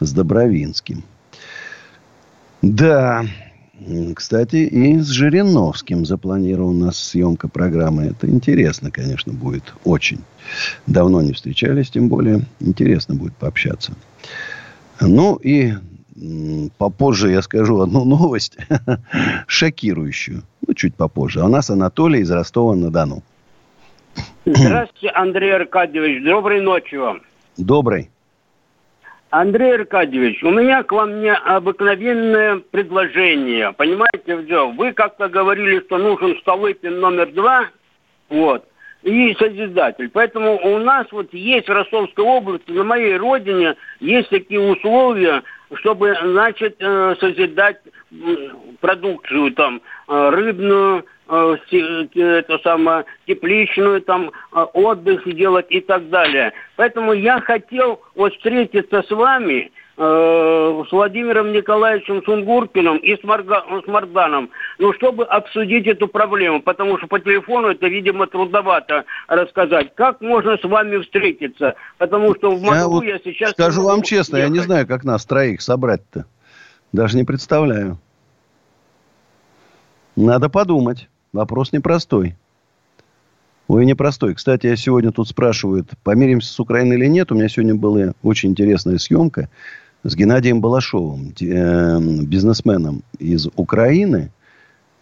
с 0.00 0.12
Добровинским. 0.12 1.04
Да, 2.64 3.26
кстати, 4.16 4.56
и 4.56 4.98
с 4.98 5.08
Жириновским 5.08 6.06
запланирована 6.06 6.92
съемка 6.92 7.46
программы. 7.46 8.04
Это 8.04 8.28
интересно, 8.28 8.90
конечно, 8.90 9.34
будет 9.34 9.74
очень. 9.84 10.20
Давно 10.86 11.20
не 11.20 11.32
встречались, 11.32 11.90
тем 11.90 12.08
более 12.08 12.40
интересно 12.60 13.14
будет 13.16 13.36
пообщаться. 13.36 13.92
Ну 14.98 15.36
и 15.36 15.74
попозже 16.78 17.32
я 17.32 17.42
скажу 17.42 17.80
одну 17.80 18.04
новость, 18.06 18.56
шокирующую. 19.46 20.42
Ну, 20.66 20.72
чуть 20.72 20.94
попозже. 20.94 21.40
А 21.40 21.44
у 21.44 21.48
нас 21.48 21.68
Анатолий 21.68 22.20
из 22.20 22.30
Ростова-на-Дону. 22.30 23.22
Здравствуйте, 24.46 25.10
Андрей 25.10 25.54
Аркадьевич. 25.54 26.24
Доброй 26.24 26.62
ночи 26.62 26.94
вам. 26.94 27.20
Доброй. 27.58 28.08
Андрей 29.36 29.74
Аркадьевич, 29.74 30.44
у 30.44 30.50
меня 30.50 30.84
к 30.84 30.92
вам 30.92 31.20
необыкновенное 31.20 32.62
предложение. 32.70 33.72
Понимаете, 33.72 34.40
все, 34.44 34.70
вы 34.70 34.92
как-то 34.92 35.28
говорили, 35.28 35.80
что 35.80 35.98
нужен 35.98 36.38
Столыпин 36.38 37.00
номер 37.00 37.32
два, 37.32 37.66
вот, 38.28 38.64
и 39.02 39.34
Созидатель. 39.34 40.08
Поэтому 40.10 40.56
у 40.62 40.78
нас 40.78 41.08
вот 41.10 41.34
есть 41.34 41.68
в 41.68 41.72
Ростовской 41.72 42.24
области, 42.24 42.70
на 42.70 42.84
моей 42.84 43.16
родине, 43.16 43.74
есть 43.98 44.28
такие 44.28 44.60
условия, 44.60 45.42
чтобы, 45.74 46.16
значит, 46.22 46.76
э, 46.78 47.16
созидать 47.18 47.78
продукцию 48.80 49.52
там 49.52 49.80
э, 50.08 50.28
рыбную, 50.30 51.04
Э, 51.26 51.56
это 52.14 52.58
самое, 52.58 53.04
тепличную, 53.26 54.02
там, 54.02 54.30
отдых 54.52 55.24
делать 55.34 55.66
и 55.70 55.80
так 55.80 56.10
далее. 56.10 56.52
Поэтому 56.76 57.12
я 57.12 57.40
хотел 57.40 58.02
вот 58.14 58.34
встретиться 58.34 59.02
с 59.02 59.10
вами, 59.10 59.72
с 59.96 60.88
Владимиром 60.90 61.52
Николаевичем 61.52 62.22
Сунгуркиным 62.24 62.96
и 62.96 63.16
с, 63.16 63.22
Марга, 63.22 63.62
с 63.84 63.86
Марданом, 63.86 64.50
ну, 64.78 64.92
чтобы 64.92 65.24
обсудить 65.24 65.86
эту 65.86 66.08
проблему, 66.08 66.60
потому 66.60 66.98
что 66.98 67.06
по 67.06 67.20
телефону 67.20 67.68
это, 67.68 67.86
видимо, 67.86 68.26
трудновато 68.26 69.04
рассказать. 69.28 69.94
Как 69.94 70.20
можно 70.20 70.56
с 70.56 70.64
вами 70.64 71.00
встретиться? 71.02 71.76
Потому 71.98 72.34
что 72.34 72.50
в 72.50 72.60
Москву 72.60 72.74
я, 72.74 72.88
вот 72.88 73.04
я 73.04 73.18
сейчас... 73.20 73.52
Скажу 73.52 73.82
вам 73.82 74.02
честно, 74.02 74.38
ехать. 74.38 74.50
я 74.50 74.56
не 74.56 74.64
знаю, 74.64 74.86
как 74.86 75.04
нас 75.04 75.24
троих 75.24 75.62
собрать-то. 75.62 76.26
Даже 76.92 77.16
не 77.16 77.24
представляю. 77.24 77.98
Надо 80.16 80.48
подумать. 80.48 81.08
Вопрос 81.32 81.72
непростой. 81.72 82.36
Ой, 83.66 83.86
непростой. 83.86 84.34
Кстати, 84.34 84.66
я 84.66 84.76
сегодня 84.76 85.10
тут 85.10 85.28
спрашивают, 85.28 85.90
помиримся 86.02 86.52
с 86.52 86.60
Украиной 86.60 86.96
или 86.96 87.06
нет. 87.06 87.32
У 87.32 87.34
меня 87.34 87.48
сегодня 87.48 87.74
была 87.74 88.12
очень 88.22 88.50
интересная 88.50 88.98
съемка 88.98 89.48
с 90.04 90.14
Геннадием 90.14 90.60
Балашовым, 90.60 91.34
э, 91.40 91.98
бизнесменом 92.24 93.02
из 93.18 93.48
Украины, 93.56 94.30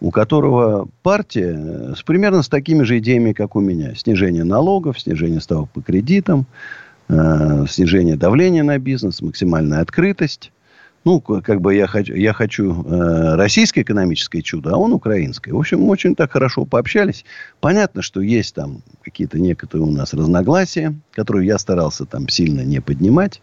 у 0.01 0.11
которого 0.11 0.89
партия 1.03 1.95
с, 1.97 2.03
примерно 2.03 2.43
с 2.43 2.49
такими 2.49 2.85
же 2.85 2.99
идеями, 2.99 3.33
как 3.33 3.57
у 3.57 3.61
меня. 3.61 3.95
Снижение 3.97 4.45
налогов, 4.45 5.01
снижение 5.01 5.41
ставок 5.41 5.71
по 5.71 5.83
кредитам, 5.83 6.47
э, 7.09 7.67
снижение 7.69 8.17
давления 8.17 8.63
на 8.63 8.79
бизнес, 8.79 9.23
максимальная 9.23 9.81
открытость. 9.81 10.53
Ну, 11.05 11.21
как 11.21 11.61
бы 11.61 11.75
я 11.75 11.89
хочу, 11.89 12.15
я 12.15 12.33
хочу 12.33 12.85
э, 12.85 13.35
российское 13.35 13.83
экономическое 13.83 14.41
чудо, 14.41 14.71
а 14.75 14.77
он 14.77 14.93
украинское. 14.93 15.53
В 15.53 15.59
общем, 15.59 15.89
очень 15.89 16.15
так 16.15 16.31
хорошо 16.31 16.65
пообщались. 16.65 17.25
Понятно, 17.61 18.03
что 18.03 18.21
есть 18.21 18.55
там 18.55 18.83
какие-то 19.03 19.41
некоторые 19.41 19.89
у 19.89 19.91
нас 19.91 20.15
разногласия, 20.15 20.95
которые 21.11 21.49
я 21.49 21.59
старался 21.59 22.05
там 22.05 22.29
сильно 22.29 22.61
не 22.61 22.81
поднимать. 22.81 23.43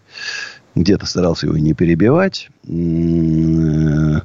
Где-то 0.75 1.05
старался 1.05 1.47
его 1.47 1.57
не 1.57 1.73
перебивать. 1.73 2.49
Но 2.63 4.21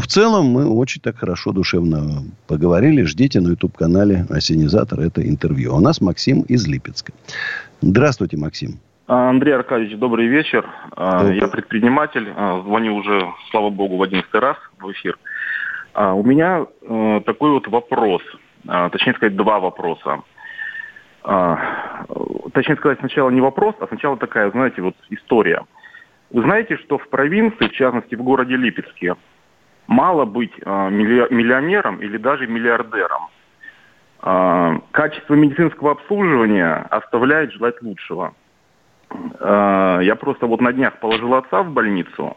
в 0.00 0.06
целом 0.06 0.46
мы 0.46 0.68
очень 0.68 1.00
так 1.00 1.18
хорошо, 1.18 1.52
душевно 1.52 2.24
поговорили. 2.48 3.02
Ждите 3.02 3.40
на 3.40 3.48
YouTube-канале 3.50 4.26
«Осенизатор» 4.30 5.00
это 5.00 5.22
интервью. 5.28 5.72
А 5.72 5.76
у 5.76 5.80
нас 5.80 6.00
Максим 6.00 6.42
из 6.42 6.66
Липецка. 6.66 7.12
Здравствуйте, 7.82 8.36
Максим. 8.36 8.80
А, 9.06 9.28
Андрей 9.28 9.54
Аркадьевич, 9.54 9.98
добрый 9.98 10.28
вечер. 10.28 10.66
А, 10.96 11.18
добрый. 11.20 11.38
Я 11.38 11.48
предприниматель. 11.48 12.32
Звоню 12.64 12.96
уже, 12.96 13.26
слава 13.50 13.70
богу, 13.70 13.96
в 13.96 14.02
одиннадцатый 14.02 14.40
раз 14.40 14.56
в 14.80 14.90
эфир. 14.92 15.18
У 15.94 16.22
меня 16.24 16.64
э, 16.80 17.20
такой 17.26 17.50
вот 17.50 17.68
вопрос. 17.68 18.22
Точнее 18.64 19.12
сказать, 19.14 19.36
два 19.36 19.60
вопроса. 19.60 20.22
Точнее 21.22 22.76
сказать, 22.76 22.98
сначала 23.00 23.30
не 23.30 23.40
вопрос, 23.40 23.74
а 23.80 23.86
сначала 23.88 24.16
такая, 24.16 24.50
знаете, 24.50 24.80
вот 24.80 24.94
история. 25.10 25.62
Вы 26.32 26.42
знаете, 26.42 26.76
что 26.78 26.98
в 26.98 27.08
провинции, 27.08 27.68
в 27.68 27.72
частности 27.72 28.14
в 28.14 28.22
городе 28.22 28.56
Липецке, 28.56 29.16
мало 29.86 30.24
быть 30.24 30.56
миллионером 30.58 32.00
или 32.00 32.16
даже 32.16 32.46
миллиардером. 32.46 33.28
Качество 34.92 35.34
медицинского 35.34 35.92
обслуживания 35.92 36.86
оставляет 36.90 37.52
желать 37.52 37.82
лучшего. 37.82 38.34
Э, 39.40 40.00
я 40.02 40.14
просто 40.16 40.46
вот 40.46 40.60
на 40.60 40.72
днях 40.72 40.98
положил 40.98 41.34
отца 41.34 41.62
в 41.62 41.72
больницу, 41.72 42.36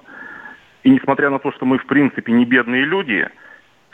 и 0.84 0.90
несмотря 0.90 1.30
на 1.30 1.40
то, 1.40 1.52
что 1.52 1.66
мы 1.66 1.78
в 1.78 1.86
принципе 1.86 2.32
не 2.32 2.46
бедные 2.46 2.84
люди, 2.84 3.28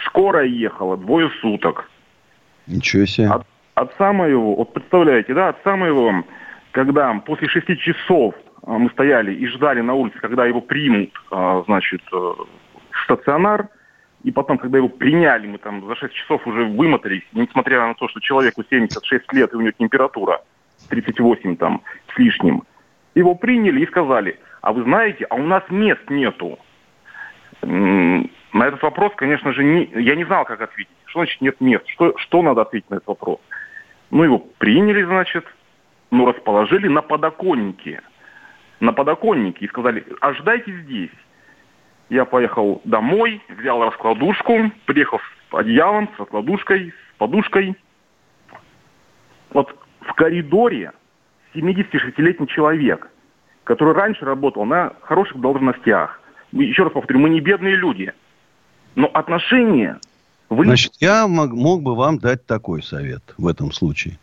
скорая 0.05 0.45
ехала 0.45 0.97
двое 0.97 1.29
суток. 1.41 1.89
Ничего 2.67 3.05
себе. 3.05 3.27
От, 3.27 3.45
отца 3.75 4.13
моего, 4.13 4.55
вот 4.55 4.73
представляете, 4.73 5.33
да, 5.33 5.49
отца 5.49 5.75
моего, 5.75 6.23
когда 6.71 7.13
после 7.25 7.47
шести 7.47 7.77
часов 7.77 8.35
мы 8.65 8.89
стояли 8.91 9.33
и 9.33 9.47
ждали 9.47 9.81
на 9.81 9.93
улице, 9.93 10.19
когда 10.19 10.45
его 10.45 10.61
примут, 10.61 11.11
э, 11.31 11.63
значит, 11.65 12.01
в 12.11 12.47
стационар, 13.03 13.69
и 14.23 14.31
потом, 14.31 14.57
когда 14.57 14.77
его 14.77 14.87
приняли, 14.87 15.47
мы 15.47 15.57
там 15.57 15.85
за 15.87 15.95
6 15.95 16.13
часов 16.13 16.45
уже 16.45 16.65
вымотались, 16.65 17.23
несмотря 17.33 17.87
на 17.87 17.95
то, 17.95 18.07
что 18.07 18.19
человеку 18.19 18.63
76 18.69 19.33
лет 19.33 19.53
и 19.53 19.55
у 19.55 19.61
него 19.61 19.71
температура 19.71 20.41
38 20.89 21.55
там 21.55 21.81
с 22.13 22.17
лишним. 22.19 22.63
Его 23.15 23.35
приняли 23.35 23.81
и 23.81 23.87
сказали, 23.87 24.39
а 24.61 24.73
вы 24.73 24.83
знаете, 24.83 25.25
а 25.25 25.35
у 25.35 25.43
нас 25.43 25.63
мест 25.69 26.09
нету. 26.09 26.59
На 27.61 28.67
этот 28.67 28.81
вопрос, 28.83 29.13
конечно 29.15 29.53
же, 29.53 29.63
не, 29.63 29.85
я 29.95 30.15
не 30.15 30.25
знал, 30.25 30.45
как 30.45 30.61
ответить. 30.61 30.91
Что 31.05 31.19
значит 31.19 31.41
нет 31.41 31.59
мест? 31.61 31.87
Что, 31.87 32.17
что 32.17 32.41
надо 32.41 32.61
ответить 32.61 32.89
на 32.89 32.95
этот 32.95 33.07
вопрос? 33.07 33.39
Ну, 34.11 34.23
его 34.23 34.39
приняли, 34.39 35.03
значит, 35.03 35.45
ну, 36.11 36.25
расположили 36.25 36.87
на 36.87 37.01
подоконнике. 37.01 38.01
На 38.81 38.93
подоконнике 38.93 39.65
и 39.65 39.69
сказали, 39.69 40.03
ожидайте 40.21 40.75
здесь. 40.81 41.11
Я 42.09 42.25
поехал 42.25 42.81
домой, 42.83 43.39
взял 43.47 43.81
раскладушку, 43.83 44.71
приехал 44.85 45.19
с 45.19 45.53
одеялом, 45.53 46.09
с 46.15 46.19
раскладушкой, 46.19 46.89
с 46.89 47.17
подушкой. 47.19 47.75
Вот 49.51 49.73
в 49.99 50.13
коридоре 50.15 50.93
76-летний 51.53 52.47
человек, 52.47 53.07
который 53.65 53.93
раньше 53.93 54.25
работал 54.25 54.65
на 54.65 54.93
хороших 55.01 55.39
должностях. 55.39 56.19
Еще 56.51 56.81
раз 56.81 56.91
повторю, 56.91 57.19
мы 57.19 57.29
не 57.29 57.39
бедные 57.39 57.75
люди. 57.75 58.11
Но 58.95 59.07
отношения... 59.13 59.99
Вы... 60.49 60.65
Значит, 60.65 60.93
я 60.99 61.27
мог, 61.27 61.51
мог 61.51 61.83
бы 61.83 61.95
вам 61.95 62.17
дать 62.17 62.47
такой 62.47 62.81
совет 62.81 63.21
в 63.37 63.47
этом 63.47 63.71
случае. 63.71 64.17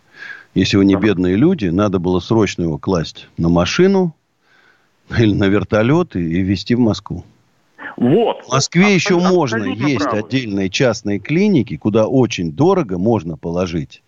Если 0.54 0.76
вы 0.76 0.84
не 0.84 0.96
бедные 0.96 1.36
люди, 1.36 1.66
надо 1.66 2.00
было 2.00 2.18
срочно 2.18 2.62
его 2.62 2.76
класть 2.76 3.28
на 3.38 3.48
машину 3.48 4.14
или 5.18 5.34
на 5.34 5.44
вертолет 5.44 6.16
и, 6.16 6.20
и 6.20 6.40
везти 6.42 6.74
в 6.74 6.80
Москву. 6.80 7.24
Вот. 7.96 8.44
В 8.44 8.52
Москве 8.52 8.94
еще 8.94 9.18
можно. 9.18 9.64
Есть 9.64 10.04
правы. 10.04 10.20
отдельные 10.20 10.70
частные 10.70 11.18
клиники, 11.18 11.76
куда 11.76 12.06
очень 12.06 12.52
дорого 12.52 12.98
можно 12.98 13.36
положить 13.36 14.02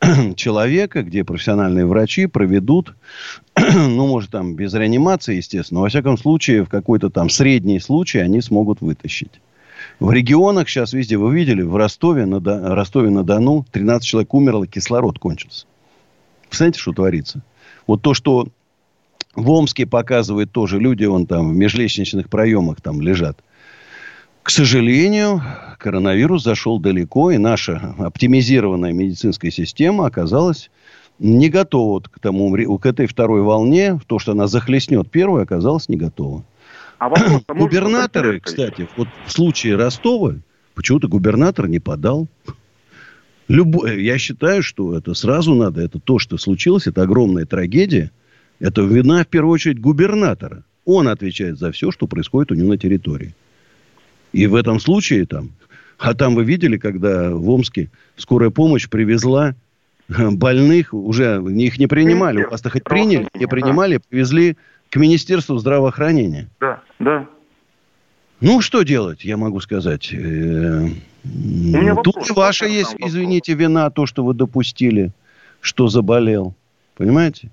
человека, 0.36 1.02
где 1.02 1.24
профессиональные 1.24 1.86
врачи 1.86 2.26
проведут, 2.26 2.94
ну, 3.56 4.06
может, 4.06 4.30
там, 4.30 4.54
без 4.54 4.74
реанимации, 4.74 5.36
естественно, 5.36 5.78
но, 5.78 5.82
во 5.82 5.88
всяком 5.88 6.18
случае, 6.18 6.64
в 6.64 6.68
какой-то 6.68 7.10
там 7.10 7.30
средний 7.30 7.80
случай 7.80 8.18
они 8.18 8.40
смогут 8.40 8.80
вытащить. 8.80 9.40
В 10.00 10.10
регионах 10.12 10.68
сейчас 10.68 10.92
везде, 10.92 11.16
вы 11.16 11.34
видели, 11.34 11.62
в 11.62 11.76
Ростове 11.76 12.26
на, 12.26 12.40
Ростове 12.74 13.10
на 13.10 13.22
Дону 13.22 13.64
13 13.70 14.06
человек 14.06 14.34
умерло, 14.34 14.66
кислород 14.66 15.18
кончился. 15.18 15.66
Представляете, 16.48 16.80
что 16.80 16.92
творится? 16.92 17.42
Вот 17.86 18.02
то, 18.02 18.14
что 18.14 18.48
в 19.34 19.50
Омске 19.50 19.86
показывает 19.86 20.52
тоже 20.52 20.78
люди, 20.78 21.04
вон 21.04 21.26
там 21.26 21.50
в 21.50 21.54
межлестничных 21.54 22.28
проемах 22.28 22.80
там 22.80 23.00
лежат– 23.00 23.38
к 24.44 24.50
сожалению, 24.50 25.42
коронавирус 25.78 26.44
зашел 26.44 26.78
далеко, 26.78 27.30
и 27.30 27.38
наша 27.38 27.94
оптимизированная 27.98 28.92
медицинская 28.92 29.50
система 29.50 30.04
оказалась 30.04 30.70
не 31.18 31.48
готова 31.48 32.00
к, 32.00 32.20
тому, 32.20 32.78
к 32.78 32.84
этой 32.84 33.06
второй 33.06 33.40
волне. 33.40 33.98
То, 34.06 34.18
что 34.18 34.32
она 34.32 34.46
захлестнет 34.46 35.10
первую, 35.10 35.42
оказалась 35.42 35.88
не 35.88 35.96
готова. 35.96 36.44
А 36.98 37.08
вопрос, 37.08 37.42
а 37.46 37.54
Губернаторы, 37.58 38.38
кстати, 38.38 38.86
вот 38.98 39.08
в 39.26 39.32
случае 39.32 39.76
Ростова, 39.76 40.34
почему-то 40.74 41.08
губернатор 41.08 41.66
не 41.66 41.78
подал. 41.78 42.28
Любой, 43.48 44.04
я 44.04 44.18
считаю, 44.18 44.62
что 44.62 44.94
это 44.94 45.14
сразу 45.14 45.54
надо, 45.54 45.80
это 45.80 45.98
то, 45.98 46.18
что 46.18 46.36
случилось, 46.36 46.86
это 46.86 47.00
огромная 47.00 47.46
трагедия. 47.46 48.10
Это 48.60 48.82
вина, 48.82 49.24
в 49.24 49.26
первую 49.26 49.52
очередь, 49.52 49.80
губернатора. 49.80 50.64
Он 50.84 51.08
отвечает 51.08 51.58
за 51.58 51.72
все, 51.72 51.90
что 51.90 52.06
происходит 52.06 52.52
у 52.52 52.54
него 52.54 52.68
на 52.68 52.78
территории. 52.78 53.34
И 54.32 54.46
в 54.46 54.54
этом 54.54 54.80
случае 54.80 55.26
там... 55.26 55.50
А 55.98 56.14
там 56.14 56.34
вы 56.34 56.44
видели, 56.44 56.76
когда 56.76 57.30
в 57.30 57.48
Омске 57.48 57.88
скорая 58.16 58.50
помощь 58.50 58.88
привезла 58.88 59.54
больных, 60.08 60.92
уже 60.92 61.42
их 61.56 61.78
не 61.78 61.86
принимали. 61.86 62.44
У 62.44 62.50
вас-то 62.50 62.68
хоть 62.68 62.84
приняли, 62.84 63.28
не 63.34 63.46
принимали, 63.46 64.00
привезли 64.08 64.56
к 64.90 64.96
Министерству 64.96 65.56
здравоохранения. 65.58 66.48
Да, 66.60 66.82
да. 66.98 67.26
Ну, 68.40 68.60
что 68.60 68.82
делать, 68.82 69.24
я 69.24 69.36
могу 69.36 69.60
сказать. 69.60 70.12
Э, 70.12 70.88
тут 72.02 72.30
ваша 72.30 72.66
есть, 72.66 72.94
извините, 72.98 73.54
вина, 73.54 73.88
то, 73.90 74.04
что 74.06 74.24
вы 74.24 74.34
допустили, 74.34 75.12
что 75.60 75.88
заболел. 75.88 76.54
Понимаете? 76.96 77.50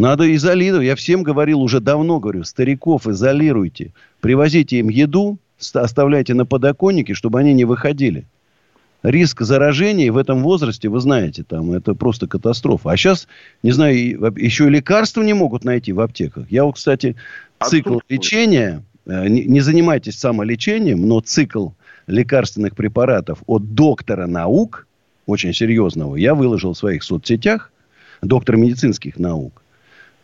Надо 0.00 0.34
изолировать. 0.34 0.86
Я 0.86 0.96
всем 0.96 1.22
говорил, 1.22 1.60
уже 1.60 1.80
давно 1.80 2.20
говорю, 2.20 2.44
стариков 2.44 3.06
изолируйте. 3.06 3.92
Привозите 4.20 4.78
им 4.78 4.88
еду, 4.88 5.38
оставляйте 5.74 6.32
на 6.32 6.46
подоконнике, 6.46 7.12
чтобы 7.12 7.38
они 7.38 7.52
не 7.52 7.66
выходили. 7.66 8.26
Риск 9.02 9.42
заражения 9.42 10.10
в 10.10 10.16
этом 10.16 10.42
возрасте, 10.42 10.88
вы 10.88 11.00
знаете, 11.00 11.42
там 11.42 11.72
это 11.72 11.94
просто 11.94 12.26
катастрофа. 12.26 12.90
А 12.90 12.96
сейчас, 12.96 13.28
не 13.62 13.72
знаю, 13.72 13.94
еще 14.36 14.66
и 14.66 14.70
лекарства 14.70 15.22
не 15.22 15.34
могут 15.34 15.64
найти 15.64 15.92
в 15.92 16.00
аптеках. 16.00 16.50
Я 16.50 16.64
вот, 16.64 16.76
кстати, 16.76 17.16
цикл 17.62 18.00
лечения, 18.08 18.82
э, 19.06 19.28
не, 19.28 19.44
не 19.44 19.60
занимайтесь 19.60 20.18
самолечением, 20.18 21.06
но 21.06 21.20
цикл 21.20 21.70
лекарственных 22.06 22.74
препаратов 22.74 23.42
от 23.46 23.74
доктора 23.74 24.26
наук, 24.26 24.86
очень 25.26 25.54
серьезного, 25.54 26.16
я 26.16 26.34
выложил 26.34 26.72
в 26.72 26.78
своих 26.78 27.02
соцсетях, 27.02 27.72
доктор 28.22 28.56
медицинских 28.56 29.18
наук. 29.18 29.62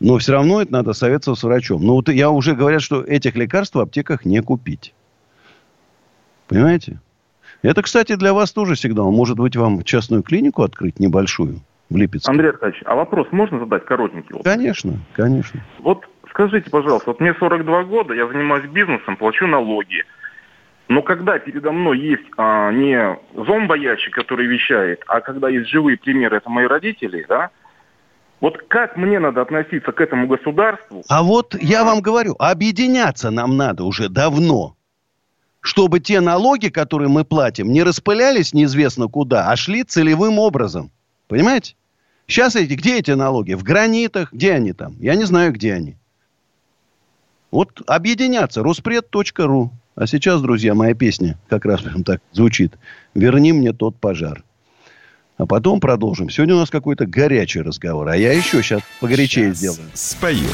Но 0.00 0.18
все 0.18 0.32
равно 0.32 0.60
это 0.62 0.72
надо 0.72 0.92
советоваться 0.92 1.34
с 1.34 1.42
врачом. 1.42 1.84
Но 1.84 1.94
вот 1.94 2.08
я 2.08 2.30
уже 2.30 2.54
говорят, 2.54 2.82
что 2.82 3.02
этих 3.02 3.34
лекарств 3.34 3.74
в 3.74 3.80
аптеках 3.80 4.24
не 4.24 4.40
купить. 4.42 4.94
Понимаете? 6.48 7.00
Это, 7.62 7.82
кстати, 7.82 8.14
для 8.16 8.32
вас 8.34 8.52
тоже 8.52 8.76
сигнал. 8.76 9.10
Может 9.10 9.38
быть, 9.38 9.56
вам 9.56 9.82
частную 9.82 10.22
клинику 10.22 10.62
открыть 10.62 11.00
небольшую 11.00 11.60
в 11.88 11.96
Липецке? 11.96 12.30
Андрей 12.30 12.50
Аркадьевич, 12.50 12.82
а 12.86 12.94
вопрос 12.94 13.28
можно 13.30 13.58
задать 13.58 13.84
коротенький? 13.86 14.42
Конечно, 14.44 14.98
конечно. 15.14 15.60
Вот 15.78 16.04
скажите, 16.28 16.68
пожалуйста, 16.70 17.10
вот 17.10 17.20
мне 17.20 17.34
42 17.34 17.84
года, 17.84 18.12
я 18.12 18.26
занимаюсь 18.28 18.68
бизнесом, 18.70 19.16
плачу 19.16 19.46
налоги. 19.46 20.04
Но 20.88 21.02
когда 21.02 21.38
передо 21.38 21.72
мной 21.72 21.98
есть 21.98 22.26
а, 22.36 22.70
не 22.70 23.18
зомбоящик, 23.34 24.14
который 24.14 24.46
вещает, 24.46 25.02
а 25.08 25.20
когда 25.20 25.48
есть 25.48 25.68
живые 25.68 25.96
примеры, 25.96 26.36
это 26.36 26.48
мои 26.48 26.66
родители, 26.66 27.24
да, 27.28 27.50
вот 28.40 28.58
как 28.68 28.96
мне 28.96 29.18
надо 29.18 29.42
относиться 29.42 29.92
к 29.92 30.00
этому 30.00 30.26
государству? 30.26 31.02
А 31.08 31.22
вот 31.22 31.54
я 31.60 31.84
вам 31.84 32.00
говорю, 32.00 32.34
объединяться 32.38 33.30
нам 33.30 33.56
надо 33.56 33.84
уже 33.84 34.08
давно 34.08 34.76
чтобы 35.66 35.98
те 35.98 36.20
налоги, 36.20 36.68
которые 36.68 37.08
мы 37.08 37.24
платим, 37.24 37.72
не 37.72 37.82
распылялись 37.82 38.54
неизвестно 38.54 39.08
куда, 39.08 39.50
а 39.50 39.56
шли 39.56 39.82
целевым 39.82 40.38
образом. 40.38 40.92
Понимаете? 41.26 41.74
Сейчас 42.28 42.54
эти, 42.54 42.74
где 42.74 42.98
эти 42.98 43.10
налоги? 43.10 43.54
В 43.54 43.64
гранитах? 43.64 44.32
Где 44.32 44.52
они 44.52 44.72
там? 44.72 44.94
Я 45.00 45.16
не 45.16 45.24
знаю, 45.24 45.52
где 45.52 45.74
они. 45.74 45.96
Вот 47.50 47.82
объединяться. 47.88 48.62
Руспред.ру. 48.62 49.72
А 49.96 50.06
сейчас, 50.06 50.40
друзья, 50.40 50.74
моя 50.74 50.94
песня 50.94 51.36
как 51.48 51.64
раз 51.64 51.82
так 52.04 52.20
звучит. 52.30 52.78
«Верни 53.14 53.52
мне 53.52 53.72
тот 53.72 53.96
пожар». 53.96 54.44
А 55.38 55.46
потом 55.46 55.80
продолжим. 55.80 56.30
Сегодня 56.30 56.54
у 56.54 56.58
нас 56.58 56.70
какой-то 56.70 57.06
горячий 57.06 57.60
разговор. 57.60 58.08
А 58.08 58.16
я 58.16 58.32
еще 58.32 58.62
сейчас 58.62 58.82
погорячее 59.00 59.54
сейчас 59.54 59.58
сделаю. 59.58 59.90
Спою. 59.94 60.48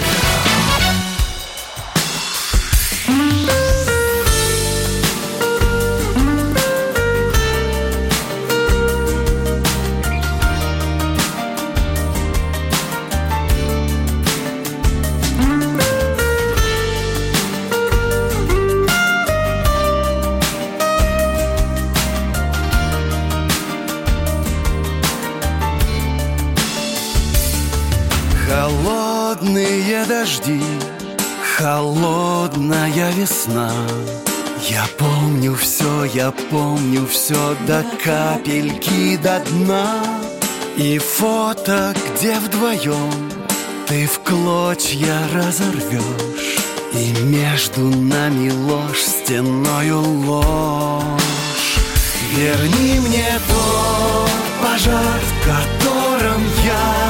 Весна. 33.42 33.70
Я 34.68 34.84
помню 34.98 35.54
все, 35.54 36.04
я 36.04 36.30
помню 36.50 37.06
все 37.06 37.56
до 37.66 37.84
капельки 38.04 39.16
до 39.16 39.40
дна. 39.50 40.02
И 40.76 40.98
фото, 40.98 41.94
где 41.94 42.38
вдвоем 42.38 43.30
ты 43.86 44.06
в 44.06 44.20
клочья 44.20 45.18
разорвешь 45.34 46.56
И 46.94 47.12
между 47.24 47.82
нами 47.82 48.50
ложь, 48.50 49.02
стеною 49.02 50.00
ложь 50.00 51.76
Верни 52.34 53.00
мне 53.00 53.38
тот 53.48 54.30
пожар, 54.62 55.20
в 55.20 55.44
котором 55.44 56.42
я 56.64 57.01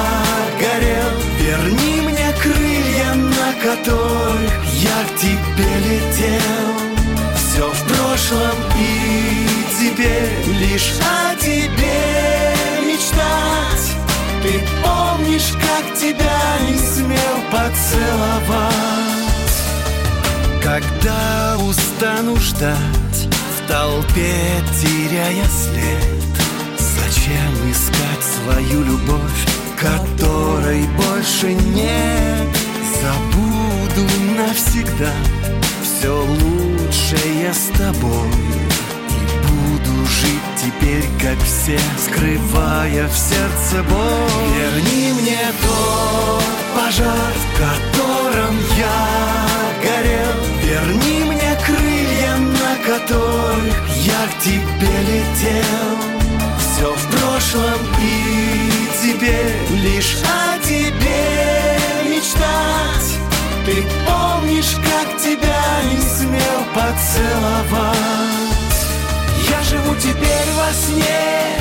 лишь 10.73 10.93
о 11.01 11.35
тебе 11.37 12.55
мечтать 12.87 13.97
Ты 14.43 14.61
помнишь, 14.83 15.53
как 15.61 15.95
тебя 15.99 16.59
не 16.69 16.79
смел 16.79 17.39
поцеловать 17.51 18.73
Когда 20.63 21.57
устану 21.59 22.37
ждать 22.37 23.29
в 23.57 23.69
толпе, 23.69 24.35
теряя 24.81 25.45
след 25.45 26.33
Зачем 26.79 27.71
искать 27.71 28.25
свою 28.25 28.83
любовь, 28.85 29.47
которой 29.79 30.87
больше 30.97 31.55
нет 31.55 32.49
Забуду 33.03 34.09
навсегда 34.37 35.13
все 35.83 36.25
лучшее 36.25 37.53
с 37.53 37.77
тобой 37.77 38.72
буду 39.85 40.07
жить 40.07 40.43
теперь, 40.57 41.05
как 41.21 41.39
все, 41.45 41.79
скрывая 41.99 43.09
в 43.09 43.17
сердце 43.17 43.83
боль. 43.89 44.31
Верни 44.57 45.13
мне 45.21 45.41
тот 45.63 46.43
пожар, 46.75 47.33
в 47.35 47.47
котором 47.59 48.57
я 48.79 49.01
горел. 49.83 50.37
Верни 50.63 51.25
мне 51.25 51.57
крылья, 51.65 52.37
на 52.37 52.77
которых 52.85 53.89
я 53.97 54.27
к 54.29 54.43
тебе 54.43 54.95
летел. 55.11 55.99
Все 56.59 56.93
в 56.93 57.07
прошлом 57.11 57.81
и 58.01 58.71
теперь 59.03 59.81
лишь 59.81 60.17
о 60.25 60.59
тебе 60.65 61.79
мечтать. 62.09 63.19
Ты 63.65 63.75
помнишь, 64.07 64.77
как 64.83 65.17
тебя 65.19 65.63
не 65.91 66.01
смел 66.01 66.61
поцеловать 66.75 68.52
живу 69.73 69.95
теперь 69.97 70.51
во 70.57 70.71
сне 70.73 71.59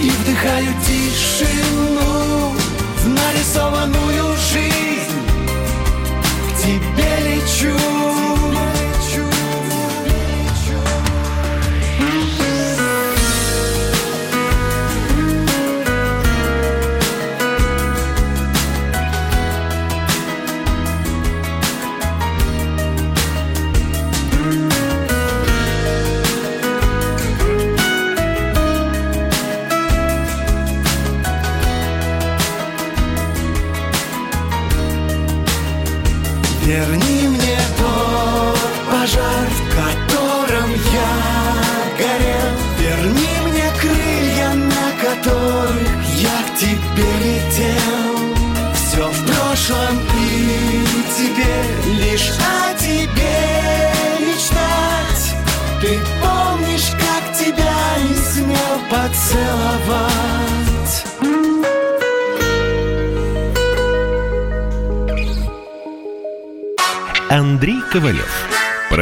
И 0.00 0.10
вдыхаю 0.10 0.72
тишину 0.86 2.54
В 2.98 3.08
нарисованную 3.08 4.36
жизнь. 4.52 5.20
К 6.48 6.62
тебе 6.62 7.10
лечу 7.26 8.35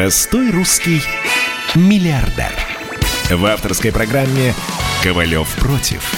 Простой 0.04 0.50
русский 0.50 1.00
миллиардер. 1.74 2.52
В 3.30 3.46
авторской 3.46 3.90
программе 3.90 4.52
«Ковалев 5.02 5.48
против». 5.54 6.12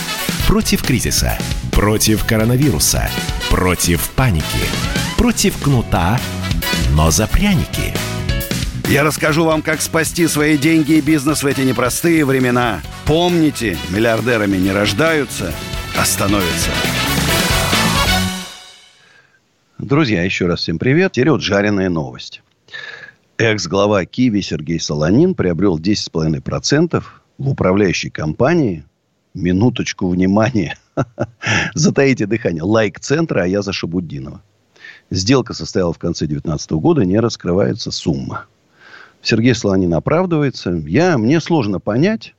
Против 0.49 0.83
кризиса. 0.83 1.39
Против 1.71 2.25
коронавируса. 2.25 3.09
Против 3.49 4.11
паники. 4.17 4.45
Против 5.17 5.57
кнута, 5.63 6.19
но 6.97 7.13
за 7.13 7.29
пряники. 7.29 7.95
Я 8.89 9.05
расскажу 9.05 9.45
вам, 9.45 9.63
как 9.63 9.81
спасти 9.81 10.27
свои 10.27 10.59
деньги 10.59 10.95
и 10.95 11.01
бизнес 11.01 11.45
в 11.45 11.47
эти 11.47 11.61
непростые 11.61 12.25
времена. 12.25 12.81
Помните, 13.05 13.79
миллиардерами 13.91 14.57
не 14.57 14.73
рождаются, 14.73 15.55
а 15.97 16.05
становятся. 16.05 16.71
Друзья, 19.79 20.25
еще 20.25 20.47
раз 20.47 20.63
всем 20.63 20.81
привет. 20.81 21.13
Теперь 21.13 21.31
вот 21.31 21.43
жареная 21.43 21.89
новость. 21.89 22.43
Экс-глава 23.39 24.07
Киви 24.07 24.41
Сергей 24.41 24.81
Солонин 24.81 25.35
приобрел 25.35 25.79
10,5% 25.79 27.05
в 27.37 27.49
управляющей 27.51 28.09
компании. 28.09 28.85
Минуточку 29.35 30.09
внимания. 30.09 30.79
Затаите 31.75 32.25
дыхание. 32.25 32.63
Лайк-центра 32.63 33.43
Аяза 33.43 33.75
Шабуддинова. 33.75 34.41
Сделка 35.11 35.53
состояла 35.53 35.93
в 35.93 35.99
конце 35.99 36.27
2019 36.27 36.71
года. 36.73 37.05
Не 37.05 37.21
раскрывается 37.21 37.91
сумма. 37.91 38.47
Сергей 39.21 39.55
Солонин 39.55 39.93
оправдывается. 39.93 40.71
Я, 40.87 41.19
мне 41.19 41.39
сложно 41.41 41.79
понять. 41.79 42.35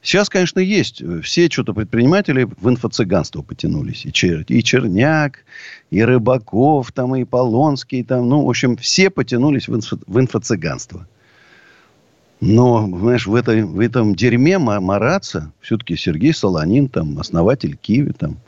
Сейчас, 0.00 0.28
конечно, 0.28 0.60
есть. 0.60 1.02
Все 1.22 1.48
что-то 1.50 1.74
предприниматели 1.74 2.44
в 2.44 2.68
инфо-цыганство 2.68 3.42
потянулись. 3.42 4.06
И, 4.06 4.12
Чер, 4.12 4.44
и 4.48 4.62
Черняк, 4.62 5.44
и 5.90 6.02
Рыбаков, 6.02 6.92
там, 6.92 7.16
и 7.16 7.24
Полонский. 7.24 8.04
Там, 8.04 8.28
ну, 8.28 8.44
в 8.44 8.48
общем, 8.48 8.76
все 8.76 9.10
потянулись 9.10 9.68
в, 9.68 9.74
инфо, 9.74 9.98
в 10.06 10.18
инфо-цыганство. 10.18 11.06
Но, 12.40 12.88
знаешь, 12.98 13.26
в, 13.26 13.34
этой, 13.34 13.64
в 13.64 13.80
этом 13.80 14.14
дерьме 14.14 14.58
мараться 14.58 15.52
все-таки 15.60 15.96
Сергей 15.96 16.32
Солонин, 16.32 16.88
там, 16.88 17.18
основатель 17.18 17.76
Киви, 17.76 18.12
там, 18.12 18.38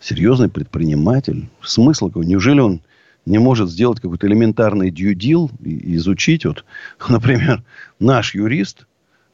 серьезный 0.00 0.50
предприниматель. 0.50 1.48
Смысл 1.62 2.08
какой? 2.08 2.26
Неужели 2.26 2.60
он 2.60 2.80
не 3.24 3.38
может 3.38 3.70
сделать 3.70 4.00
какой-то 4.00 4.26
элементарный 4.26 4.90
дьюдил 4.90 5.50
изучить? 5.62 6.44
Вот, 6.44 6.64
например, 7.08 7.62
наш 7.98 8.34
юрист, 8.34 8.86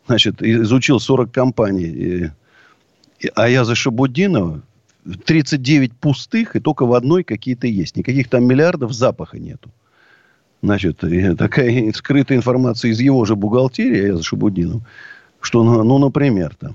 значит, 0.09 0.43
изучил 0.43 0.99
40 0.99 1.31
компаний, 1.31 2.31
а 3.35 3.49
я 3.49 3.65
за 3.65 3.75
Шабудинова 3.75 4.63
39 5.25 5.93
пустых, 5.93 6.57
и 6.57 6.61
только 6.61 6.87
в 6.87 6.93
одной 6.95 7.25
какие-то 7.25 7.67
есть. 7.67 7.97
Никаких 7.97 8.29
там 8.29 8.47
миллиардов 8.47 8.93
запаха 8.93 9.39
нету. 9.39 9.71
Значит, 10.63 11.03
такая 11.39 11.93
скрытая 11.95 12.39
информация 12.39 12.91
из 12.91 13.01
его 13.01 13.25
же 13.25 13.37
бухгалтерии, 13.37 14.07
я 14.09 14.17
за 14.17 14.23
Шабудинов, 14.23 14.83
что, 15.41 15.63
ну, 15.63 15.85
ну, 15.85 15.99
например, 15.99 16.57
там, 16.59 16.75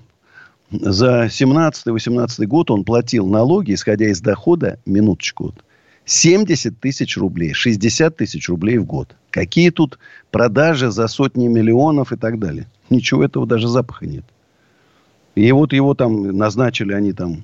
за 0.72 1.26
17-18 1.26 2.46
год 2.46 2.72
он 2.72 2.84
платил 2.84 3.28
налоги, 3.28 3.74
исходя 3.74 4.08
из 4.08 4.22
дохода, 4.22 4.80
минуточку, 4.86 5.46
вот, 5.46 5.56
70 6.06 6.80
тысяч 6.80 7.18
рублей, 7.18 7.54
60 7.54 8.18
тысяч 8.18 8.50
рублей 8.50 8.78
в 8.78 8.86
год. 8.86 9.16
Какие 9.30 9.70
тут 9.70 10.00
продажи 10.32 10.92
за 10.92 11.08
сотни 11.08 11.48
миллионов 11.48 12.12
и 12.12 12.18
так 12.18 12.40
далее. 12.40 12.68
Ничего 12.90 13.24
этого 13.24 13.48
даже 13.48 13.68
запаха 13.68 14.06
нет. 14.06 14.26
И 15.36 15.52
вот 15.52 15.74
его 15.74 15.94
там 15.96 16.38
назначили, 16.38 16.94
они 16.94 17.14
там, 17.14 17.44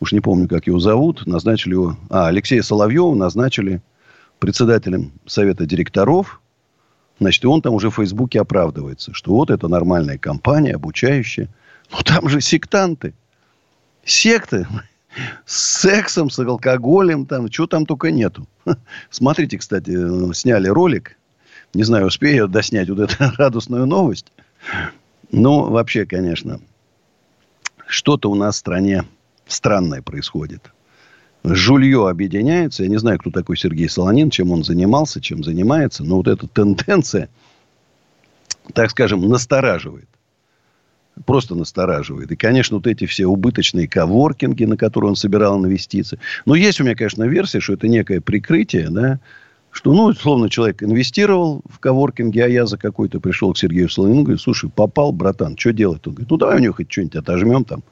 уж 0.00 0.12
не 0.12 0.20
помню, 0.20 0.48
как 0.48 0.66
его 0.66 0.80
зовут, 0.80 1.26
назначили 1.26 1.72
его, 1.72 1.96
а, 2.10 2.28
Алексея 2.28 2.62
Соловьева 2.62 3.14
назначили 3.14 3.80
председателем 4.40 5.12
совета 5.26 5.66
директоров. 5.66 6.40
Значит, 7.20 7.44
и 7.44 7.46
он 7.46 7.62
там 7.62 7.74
уже 7.74 7.90
в 7.90 7.94
Фейсбуке 7.94 8.40
оправдывается, 8.40 9.14
что 9.14 9.32
вот 9.32 9.50
это 9.50 9.68
нормальная 9.68 10.18
компания, 10.18 10.74
обучающая. 10.74 11.48
Но 11.92 12.02
там 12.02 12.28
же 12.28 12.40
сектанты. 12.40 13.14
Секты. 14.04 14.66
С 15.46 15.80
сексом, 15.80 16.30
с 16.30 16.38
алкоголем, 16.38 17.26
там, 17.26 17.48
чего 17.48 17.66
там 17.66 17.86
только 17.86 18.10
нету. 18.10 18.46
Смотрите, 19.10 19.58
кстати, 19.58 20.32
сняли 20.32 20.68
ролик. 20.68 21.16
Не 21.72 21.82
знаю, 21.82 22.06
успею 22.06 22.34
я 22.34 22.46
доснять 22.46 22.88
вот 22.88 23.00
эту 23.00 23.16
радостную 23.38 23.86
новость. 23.86 24.26
Ну, 25.30 25.70
вообще, 25.70 26.06
конечно, 26.06 26.60
что-то 27.86 28.30
у 28.30 28.34
нас 28.34 28.56
в 28.56 28.58
стране 28.58 29.04
странное 29.46 30.02
происходит. 30.02 30.70
Жулье 31.44 32.08
объединяется. 32.08 32.84
Я 32.84 32.88
не 32.88 32.96
знаю, 32.96 33.18
кто 33.18 33.30
такой 33.30 33.56
Сергей 33.56 33.88
Солонин, 33.88 34.30
чем 34.30 34.50
он 34.50 34.64
занимался, 34.64 35.20
чем 35.20 35.44
занимается. 35.44 36.02
Но 36.02 36.16
вот 36.16 36.28
эта 36.28 36.46
тенденция, 36.46 37.28
так 38.72 38.90
скажем, 38.90 39.28
настораживает. 39.28 40.08
Просто 41.26 41.54
настораживает. 41.54 42.32
И, 42.32 42.36
конечно, 42.36 42.76
вот 42.76 42.86
эти 42.86 43.06
все 43.06 43.26
убыточные 43.26 43.86
коворкинги, 43.86 44.64
на 44.64 44.76
которые 44.76 45.10
он 45.10 45.16
собирал 45.16 45.58
инвестиции. 45.58 46.18
Но 46.44 46.54
есть 46.54 46.80
у 46.80 46.84
меня, 46.84 46.96
конечно, 46.96 47.24
версия, 47.24 47.60
что 47.60 47.74
это 47.74 47.86
некое 47.86 48.20
прикрытие, 48.20 48.90
да, 48.90 49.20
что, 49.74 49.92
ну, 49.92 50.04
условно, 50.04 50.48
человек 50.48 50.82
инвестировал 50.84 51.62
в 51.68 51.80
коворкинге, 51.80 52.44
а 52.44 52.48
я 52.48 52.64
за 52.64 52.78
какой-то 52.78 53.18
пришел 53.18 53.52
к 53.52 53.58
Сергею 53.58 53.88
Солонину, 53.88 54.22
говорю, 54.22 54.38
слушай, 54.38 54.70
попал, 54.70 55.10
братан, 55.12 55.58
что 55.58 55.72
делать? 55.72 56.06
Он 56.06 56.12
говорит, 56.12 56.30
ну, 56.30 56.36
давай 56.36 56.56
у 56.56 56.60
него 56.60 56.74
хоть 56.74 56.90
что-нибудь 56.90 57.16
отожмем 57.16 57.64
там. 57.64 57.82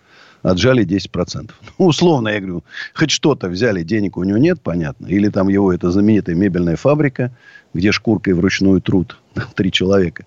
Отжали 0.43 0.85
10%. 0.85 1.51
Ну, 1.79 1.87
условно, 1.87 2.29
я 2.29 2.41
говорю, 2.41 2.65
хоть 2.95 3.11
что-то 3.11 3.49
взяли, 3.49 3.83
денег 3.83 4.17
у 4.17 4.23
него 4.23 4.39
нет, 4.39 4.61
понятно. 4.61 5.07
Или 5.07 5.29
там 5.29 5.49
его, 5.49 5.73
это 5.73 5.91
знаменитая 5.91 6.37
мебельная 6.37 6.77
фабрика, 6.77 7.33
где 7.75 7.91
шкуркой 7.91 8.35
вручную 8.35 8.81
труд. 8.81 9.19
Три 9.55 9.73
человека. 9.73 10.25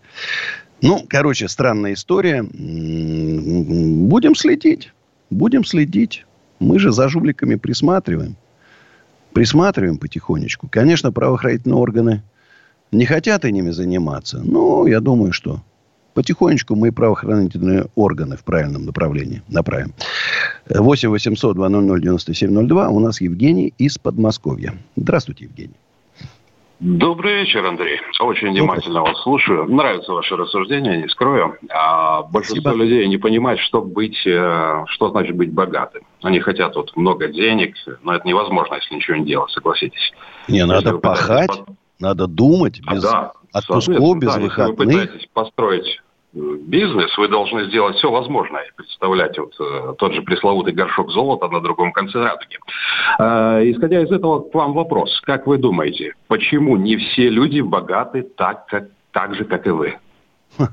Ну, 0.86 1.04
короче, 1.08 1.48
странная 1.48 1.94
история. 1.94 2.44
Будем 2.44 4.36
следить. 4.36 4.94
Будем 5.32 5.66
следить. 5.66 6.26
Мы 6.60 6.78
же 6.78 6.92
за 6.92 7.10
жуликами 7.10 7.56
присматриваем. 7.56 8.36
Присматриваем 9.34 9.98
потихонечку. 9.98 10.68
Конечно, 10.70 11.12
правоохранительные 11.12 11.78
органы 11.78 12.22
не 12.92 13.06
хотят 13.06 13.46
ими 13.46 13.72
заниматься. 13.72 14.42
Но 14.46 14.88
я 14.88 15.00
думаю, 15.00 15.34
что 15.34 15.64
потихонечку 16.14 16.76
мы 16.76 16.92
правоохранительные 16.92 17.88
органы 17.96 18.38
в 18.38 18.44
правильном 18.44 18.86
направлении 18.86 19.42
направим. 19.48 19.94
8 20.70 21.10
800 21.10 21.56
200 21.58 22.02
9702. 22.02 22.90
У 22.90 23.00
нас 23.00 23.22
Евгений 23.22 23.74
из 23.80 23.98
Подмосковья. 23.98 24.76
Здравствуйте, 24.96 25.46
Евгений. 25.46 25.76
Добрый 26.80 27.36
вечер, 27.36 27.66
Андрей. 27.66 28.02
Очень 28.20 28.50
внимательно 28.50 29.02
вас 29.02 29.22
слушаю. 29.24 29.66
Нравятся 29.66 30.12
ваши 30.12 30.36
рассуждения, 30.36 30.98
не 30.98 31.08
скрою. 31.08 31.58
А 31.70 32.24
большинство 32.24 32.72
Спасибо. 32.72 32.84
людей 32.84 33.08
не 33.08 33.18
понимает, 33.18 33.60
что 33.60 33.82
быть, 33.82 34.28
э, 34.28 34.84
что 34.88 35.10
значит 35.10 35.38
быть 35.38 35.54
богатым. 35.54 36.04
Они 36.22 36.42
хотят 36.42 36.76
вот 36.76 36.94
много 36.98 37.30
денег, 37.30 37.76
но 38.04 38.14
это 38.14 38.28
невозможно, 38.28 38.76
если 38.76 38.94
ничего 38.94 39.16
не 39.16 39.26
делать, 39.26 39.52
согласитесь. 39.52 40.12
Не, 40.50 40.60
если 40.60 40.70
надо 40.70 40.98
пахать, 40.98 41.48
пытаетесь... 41.48 41.76
надо 42.00 42.28
думать 42.28 42.82
без 42.82 43.06
а, 43.06 43.12
да, 43.12 43.32
отпусков, 43.54 44.20
без 44.20 44.34
да, 44.34 44.40
выходных. 44.42 44.78
Если 44.80 45.00
вы 45.00 45.02
пытаетесь 45.06 45.30
построить 45.34 46.02
бизнес, 46.36 47.18
вы 47.18 47.28
должны 47.28 47.66
сделать 47.68 47.96
все 47.96 48.12
возможное 48.12 48.66
представлять 48.76 49.38
вот 49.38 49.54
э, 49.60 49.94
тот 49.98 50.14
же 50.14 50.22
пресловутый 50.22 50.74
горшок 50.74 51.12
золота 51.12 51.48
на 51.48 51.62
другом 51.62 51.94
конце 51.94 52.20
радуги. 52.20 52.58
Э, 53.20 53.62
исходя 53.72 54.02
из 54.02 54.12
этого, 54.12 54.42
к 54.42 54.54
вам 54.54 54.74
вопрос. 54.74 55.22
Как 55.22 55.48
вы 55.48 55.58
думаете, 55.58 56.14
почему 56.28 56.76
не 56.76 56.98
все 56.98 57.30
люди 57.30 57.62
богаты 57.62 58.24
так, 58.24 58.66
как, 58.68 58.90
так 59.12 59.36
же, 59.36 59.46
как 59.46 59.66
и 59.68 59.70
вы? 59.70 59.96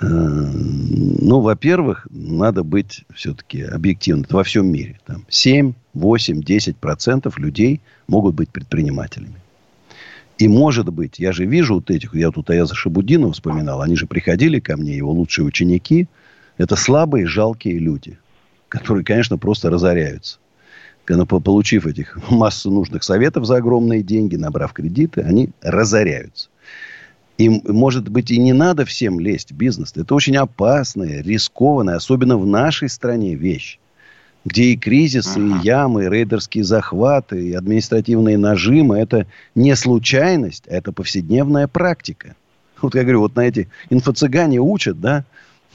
Ну, 0.00 1.40
во-первых, 1.40 2.06
надо 2.10 2.64
быть 2.64 3.04
все-таки 3.14 3.62
объективным. 3.62 4.24
во 4.30 4.42
всем 4.42 4.66
мире. 4.72 4.98
Там 5.06 5.24
7, 5.28 5.74
8, 5.92 6.42
10 6.42 6.76
процентов 6.78 7.38
людей 7.38 7.82
могут 8.08 8.34
быть 8.34 8.48
предпринимателями. 8.48 9.41
И 10.38 10.48
может 10.48 10.88
быть, 10.88 11.18
я 11.18 11.32
же 11.32 11.44
вижу 11.44 11.74
вот 11.74 11.90
этих, 11.90 12.14
я 12.14 12.30
тут 12.30 12.50
Аяза 12.50 12.74
Шабудинова 12.74 13.32
вспоминал, 13.32 13.82
они 13.82 13.96
же 13.96 14.06
приходили 14.06 14.60
ко 14.60 14.76
мне, 14.76 14.96
его 14.96 15.12
лучшие 15.12 15.44
ученики. 15.44 16.08
Это 16.56 16.76
слабые, 16.76 17.26
жалкие 17.26 17.78
люди, 17.78 18.18
которые, 18.68 19.04
конечно, 19.04 19.38
просто 19.38 19.70
разоряются. 19.70 20.38
Когда, 21.04 21.24
получив 21.24 21.86
этих 21.86 22.18
массу 22.30 22.70
нужных 22.70 23.02
советов 23.02 23.46
за 23.46 23.56
огромные 23.56 24.02
деньги, 24.02 24.36
набрав 24.36 24.72
кредиты, 24.72 25.20
они 25.22 25.50
разоряются. 25.60 26.48
Им, 27.38 27.62
может 27.66 28.08
быть, 28.08 28.30
и 28.30 28.38
не 28.38 28.52
надо 28.52 28.84
всем 28.84 29.18
лезть 29.18 29.52
в 29.52 29.56
бизнес. 29.56 29.92
Это 29.96 30.14
очень 30.14 30.36
опасная, 30.36 31.22
рискованная, 31.22 31.96
особенно 31.96 32.36
в 32.36 32.46
нашей 32.46 32.88
стране 32.88 33.34
вещь 33.34 33.78
где 34.44 34.64
и 34.64 34.76
кризисы, 34.76 35.38
uh-huh. 35.38 35.60
и 35.60 35.64
ямы, 35.64 36.04
и 36.04 36.08
рейдерские 36.08 36.64
захваты, 36.64 37.48
и 37.48 37.52
административные 37.52 38.38
нажимы– 38.38 38.98
это 38.98 39.26
не 39.54 39.74
случайность, 39.76 40.64
а 40.68 40.74
это 40.74 40.92
повседневная 40.92 41.68
практика. 41.68 42.34
Вот 42.80 42.94
я 42.94 43.02
говорю, 43.02 43.20
вот 43.20 43.36
на 43.36 43.42
эти 43.42 43.68
инфо-цыгане 43.90 44.58
учат, 44.58 45.00
да, 45.00 45.24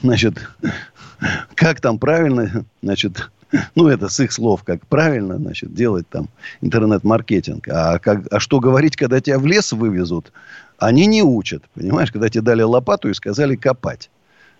значит, 0.02 0.34
как 1.54 1.80
там 1.80 1.98
правильно, 1.98 2.64
значит, 2.82 3.30
ну, 3.74 3.88
это 3.88 4.08
с 4.08 4.20
их 4.20 4.32
слов, 4.32 4.62
как 4.64 4.86
правильно, 4.86 5.38
значит, 5.38 5.74
делать 5.74 6.08
там 6.08 6.28
интернет-маркетинг. 6.60 7.68
А, 7.68 7.98
как, 7.98 8.26
а 8.30 8.40
что 8.40 8.60
говорить, 8.60 8.96
когда 8.96 9.20
тебя 9.20 9.38
в 9.38 9.46
лес 9.46 9.72
вывезут, 9.72 10.32
они 10.78 11.06
не 11.06 11.22
учат, 11.22 11.64
понимаешь, 11.74 12.12
когда 12.12 12.28
тебе 12.28 12.42
дали 12.42 12.62
лопату 12.62 13.08
и 13.08 13.14
сказали 13.14 13.56
копать. 13.56 14.10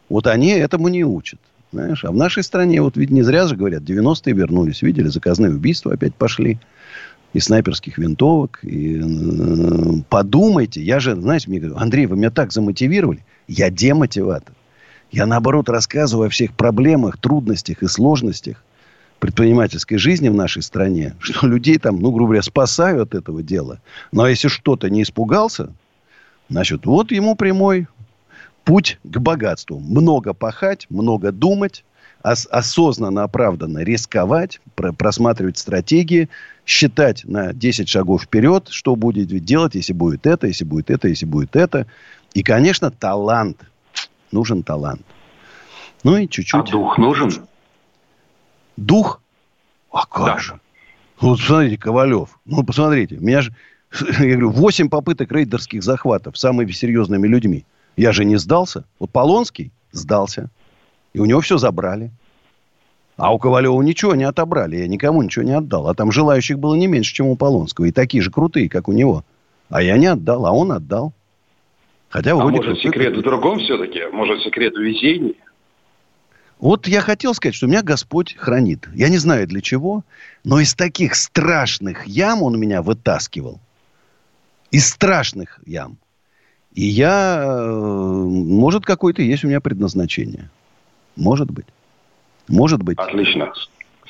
Вот 0.08 0.26
они 0.26 0.50
этому 0.50 0.88
не 0.88 1.04
учат. 1.04 1.38
Знаешь, 1.72 2.04
а 2.04 2.10
в 2.10 2.16
нашей 2.16 2.42
стране, 2.42 2.80
вот 2.80 2.96
ведь 2.96 3.10
не 3.10 3.22
зря 3.22 3.46
же 3.46 3.56
говорят, 3.56 3.82
90-е 3.82 4.32
вернулись. 4.32 4.82
Видели, 4.82 5.08
заказные 5.08 5.52
убийства 5.52 5.92
опять 5.92 6.14
пошли. 6.14 6.58
И 7.34 7.40
снайперских 7.40 7.98
винтовок. 7.98 8.60
И, 8.62 9.02
э, 9.02 10.02
подумайте, 10.08 10.82
я 10.82 10.98
же, 10.98 11.14
знаете, 11.14 11.50
мне 11.50 11.60
говорят, 11.60 11.82
Андрей, 11.82 12.06
вы 12.06 12.16
меня 12.16 12.30
так 12.30 12.52
замотивировали. 12.52 13.22
Я 13.46 13.68
демотиватор. 13.68 14.54
Я, 15.10 15.26
наоборот, 15.26 15.68
рассказываю 15.68 16.26
о 16.26 16.30
всех 16.30 16.54
проблемах, 16.54 17.18
трудностях 17.18 17.82
и 17.82 17.86
сложностях 17.86 18.64
предпринимательской 19.18 19.96
жизни 19.96 20.28
в 20.28 20.34
нашей 20.34 20.62
стране, 20.62 21.14
что 21.20 21.46
людей 21.46 21.78
там, 21.78 22.00
ну, 22.00 22.10
грубо 22.12 22.28
говоря, 22.28 22.42
спасаю 22.42 23.02
от 23.02 23.14
этого 23.14 23.42
дела. 23.42 23.80
Но 24.10 24.26
если 24.26 24.48
что-то 24.48 24.88
не 24.88 25.02
испугался, 25.02 25.70
значит, 26.48 26.86
вот 26.86 27.10
ему 27.12 27.34
прямой 27.34 27.88
путь 28.68 28.98
к 29.02 29.18
богатству. 29.18 29.80
Много 29.80 30.34
пахать, 30.34 30.86
много 30.90 31.32
думать, 31.32 31.84
ос- 32.22 32.46
осознанно, 32.50 33.22
оправданно 33.22 33.78
рисковать, 33.78 34.60
про- 34.74 34.92
просматривать 34.92 35.56
стратегии, 35.56 36.28
считать 36.66 37.24
на 37.24 37.54
10 37.54 37.88
шагов 37.88 38.24
вперед, 38.24 38.68
что 38.68 38.94
будет 38.94 39.28
делать, 39.42 39.74
если 39.74 39.94
будет 39.94 40.26
это, 40.26 40.48
если 40.48 40.66
будет 40.66 40.90
это, 40.90 41.08
если 41.08 41.24
будет 41.24 41.56
это. 41.56 41.86
И, 42.34 42.42
конечно, 42.42 42.90
талант. 42.90 43.56
Нужен 44.32 44.62
талант. 44.62 45.00
Ну 46.04 46.18
и 46.18 46.28
чуть-чуть. 46.28 46.68
А 46.68 46.70
дух 46.70 46.98
нужен? 46.98 47.32
Дух? 48.76 49.22
А 49.90 50.04
как 50.04 50.26
да. 50.26 50.38
же? 50.38 50.60
Вот 51.20 51.38
посмотрите, 51.38 51.78
Ковалев. 51.78 52.38
Ну, 52.44 52.62
посмотрите. 52.62 53.16
Меня 53.16 53.40
же, 53.40 53.54
я 54.20 54.36
говорю, 54.36 54.50
8 54.50 54.90
попыток 54.90 55.32
рейдерских 55.32 55.82
захватов 55.82 56.36
самыми 56.36 56.70
серьезными 56.72 57.26
людьми. 57.26 57.64
Я 57.98 58.12
же 58.12 58.24
не 58.24 58.36
сдался. 58.36 58.84
Вот 59.00 59.10
Полонский 59.10 59.72
сдался. 59.90 60.50
И 61.14 61.18
у 61.18 61.24
него 61.24 61.40
все 61.40 61.58
забрали. 61.58 62.12
А 63.16 63.34
у 63.34 63.38
Ковалева 63.40 63.82
ничего 63.82 64.14
не 64.14 64.22
отобрали. 64.22 64.76
Я 64.76 64.86
никому 64.86 65.20
ничего 65.20 65.44
не 65.44 65.50
отдал. 65.50 65.88
А 65.88 65.94
там 65.94 66.12
желающих 66.12 66.60
было 66.60 66.76
не 66.76 66.86
меньше, 66.86 67.12
чем 67.12 67.26
у 67.26 67.36
Полонского. 67.36 67.86
И 67.86 67.90
такие 67.90 68.22
же 68.22 68.30
крутые, 68.30 68.68
как 68.68 68.88
у 68.88 68.92
него. 68.92 69.24
А 69.68 69.82
я 69.82 69.98
не 69.98 70.06
отдал, 70.06 70.46
а 70.46 70.52
он 70.52 70.70
отдал. 70.70 71.12
Хотя 72.08 72.32
а 72.32 72.36
может 72.36 72.78
секрет 72.78 73.16
в 73.16 73.22
другом 73.22 73.58
все-таки? 73.58 74.04
Может 74.12 74.42
секрет 74.42 74.74
в 74.74 74.80
везении? 74.80 75.36
Вот 76.60 76.86
я 76.86 77.00
хотел 77.00 77.34
сказать, 77.34 77.56
что 77.56 77.66
меня 77.66 77.82
Господь 77.82 78.36
хранит. 78.38 78.88
Я 78.94 79.08
не 79.08 79.18
знаю 79.18 79.48
для 79.48 79.60
чего, 79.60 80.04
но 80.44 80.60
из 80.60 80.74
таких 80.76 81.16
страшных 81.16 82.06
ям 82.06 82.44
он 82.44 82.60
меня 82.60 82.80
вытаскивал. 82.80 83.58
Из 84.70 84.88
страшных 84.88 85.58
ям. 85.66 85.98
И 86.74 86.84
я, 86.84 87.42
э, 87.44 87.70
может, 87.70 88.84
какое-то 88.84 89.22
есть 89.22 89.44
у 89.44 89.48
меня 89.48 89.60
предназначение. 89.60 90.50
Может 91.16 91.50
быть. 91.50 91.66
Может 92.46 92.82
быть. 92.82 92.98
Отлично. 92.98 93.52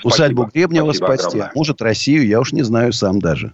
Усадьбу. 0.04 0.50
Гребнева 0.52 0.92
спасибо 0.92 1.06
спасти. 1.06 1.38
Огромное. 1.38 1.52
Может, 1.54 1.82
Россию, 1.82 2.26
я 2.26 2.40
уж 2.40 2.52
не 2.52 2.62
знаю 2.62 2.92
сам 2.92 3.20
даже. 3.20 3.52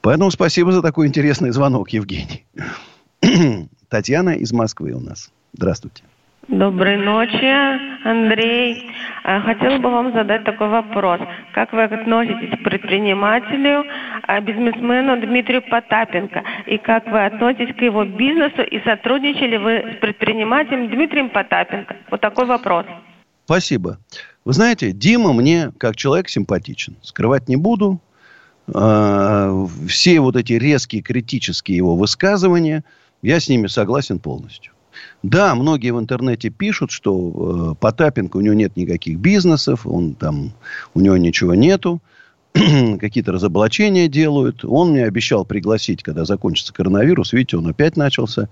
Поэтому 0.00 0.30
спасибо 0.30 0.72
за 0.72 0.82
такой 0.82 1.06
интересный 1.06 1.50
звонок, 1.50 1.90
Евгений. 1.90 2.46
Татьяна 3.88 4.30
из 4.30 4.52
Москвы 4.52 4.92
у 4.92 5.00
нас. 5.00 5.30
Здравствуйте. 5.52 6.02
Доброй 6.48 6.96
ночи, 6.96 8.06
Андрей. 8.06 8.88
А, 9.24 9.40
хотела 9.40 9.78
бы 9.78 9.90
вам 9.90 10.12
задать 10.12 10.44
такой 10.44 10.68
вопрос. 10.68 11.20
Как 11.52 11.72
вы 11.72 11.82
относитесь 11.82 12.56
к 12.60 12.62
предпринимателю, 12.62 13.84
а, 14.22 14.40
бизнесмену 14.40 15.20
Дмитрию 15.20 15.62
Потапенко? 15.68 16.44
И 16.66 16.78
как 16.78 17.04
вы 17.08 17.24
относитесь 17.26 17.74
к 17.74 17.82
его 17.82 18.04
бизнесу? 18.04 18.62
И 18.62 18.78
сотрудничали 18.84 19.56
вы 19.56 19.96
с 19.96 20.00
предпринимателем 20.00 20.88
Дмитрием 20.88 21.30
Потапенко? 21.30 21.96
Вот 22.12 22.20
такой 22.20 22.46
вопрос. 22.46 22.86
Спасибо. 23.46 23.98
Вы 24.44 24.52
знаете, 24.52 24.92
Дима 24.92 25.32
мне 25.32 25.72
как 25.78 25.96
человек 25.96 26.28
симпатичен. 26.28 26.94
Скрывать 27.02 27.48
не 27.48 27.56
буду. 27.56 28.00
А, 28.72 29.50
все 29.88 30.20
вот 30.20 30.36
эти 30.36 30.52
резкие 30.52 31.02
критические 31.02 31.78
его 31.78 31.96
высказывания, 31.96 32.84
я 33.20 33.40
с 33.40 33.48
ними 33.48 33.66
согласен 33.66 34.20
полностью. 34.20 34.75
Да, 35.22 35.54
многие 35.54 35.92
в 35.92 35.98
интернете 35.98 36.50
пишут, 36.50 36.90
что 36.90 37.72
э, 37.72 37.80
Потапенко, 37.80 38.36
у 38.36 38.40
него 38.40 38.54
нет 38.54 38.76
никаких 38.76 39.18
бизнесов, 39.18 39.86
он 39.86 40.14
там, 40.14 40.52
у 40.94 41.00
него 41.00 41.16
ничего 41.16 41.54
нету. 41.54 42.00
Какие-то 43.00 43.32
разоблачения 43.32 44.08
делают. 44.08 44.64
Он 44.64 44.92
мне 44.92 45.04
обещал 45.04 45.44
пригласить, 45.44 46.02
когда 46.02 46.24
закончится 46.24 46.72
коронавирус. 46.72 47.32
Видите, 47.32 47.56
он 47.56 47.66
опять 47.66 47.96
начался. 47.96 48.48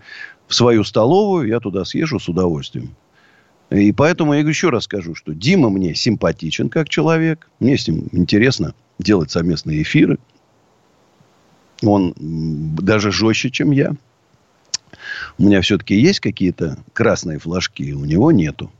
В 0.46 0.54
свою 0.54 0.84
столовую 0.84 1.48
я 1.48 1.60
туда 1.60 1.84
съезжу 1.84 2.18
с 2.18 2.28
удовольствием. 2.28 2.94
И 3.70 3.92
поэтому 3.92 4.34
я 4.34 4.40
еще 4.40 4.68
раз 4.70 4.84
скажу, 4.84 5.14
что 5.14 5.32
Дима 5.32 5.70
мне 5.70 5.94
симпатичен 5.94 6.68
как 6.68 6.88
человек. 6.88 7.48
Мне 7.60 7.78
с 7.78 7.88
ним 7.88 8.08
интересно 8.12 8.74
делать 8.98 9.30
совместные 9.30 9.82
эфиры. 9.82 10.18
Он 11.82 12.14
даже 12.16 13.10
жестче, 13.10 13.50
чем 13.50 13.70
я. 13.70 13.94
У 15.38 15.44
меня 15.44 15.60
все-таки 15.60 15.94
есть 15.94 16.20
какие-то 16.20 16.78
красные 16.92 17.38
флажки, 17.38 17.92
у 17.92 18.04
него 18.04 18.30
нету. 18.32 18.70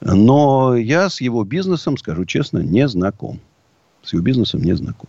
Но 0.00 0.74
я 0.74 1.08
с 1.08 1.20
его 1.20 1.44
бизнесом, 1.44 1.96
скажу 1.96 2.24
честно, 2.24 2.58
не 2.58 2.88
знаком. 2.88 3.40
С 4.02 4.12
его 4.12 4.22
бизнесом 4.22 4.62
не 4.62 4.74
знаком. 4.74 5.08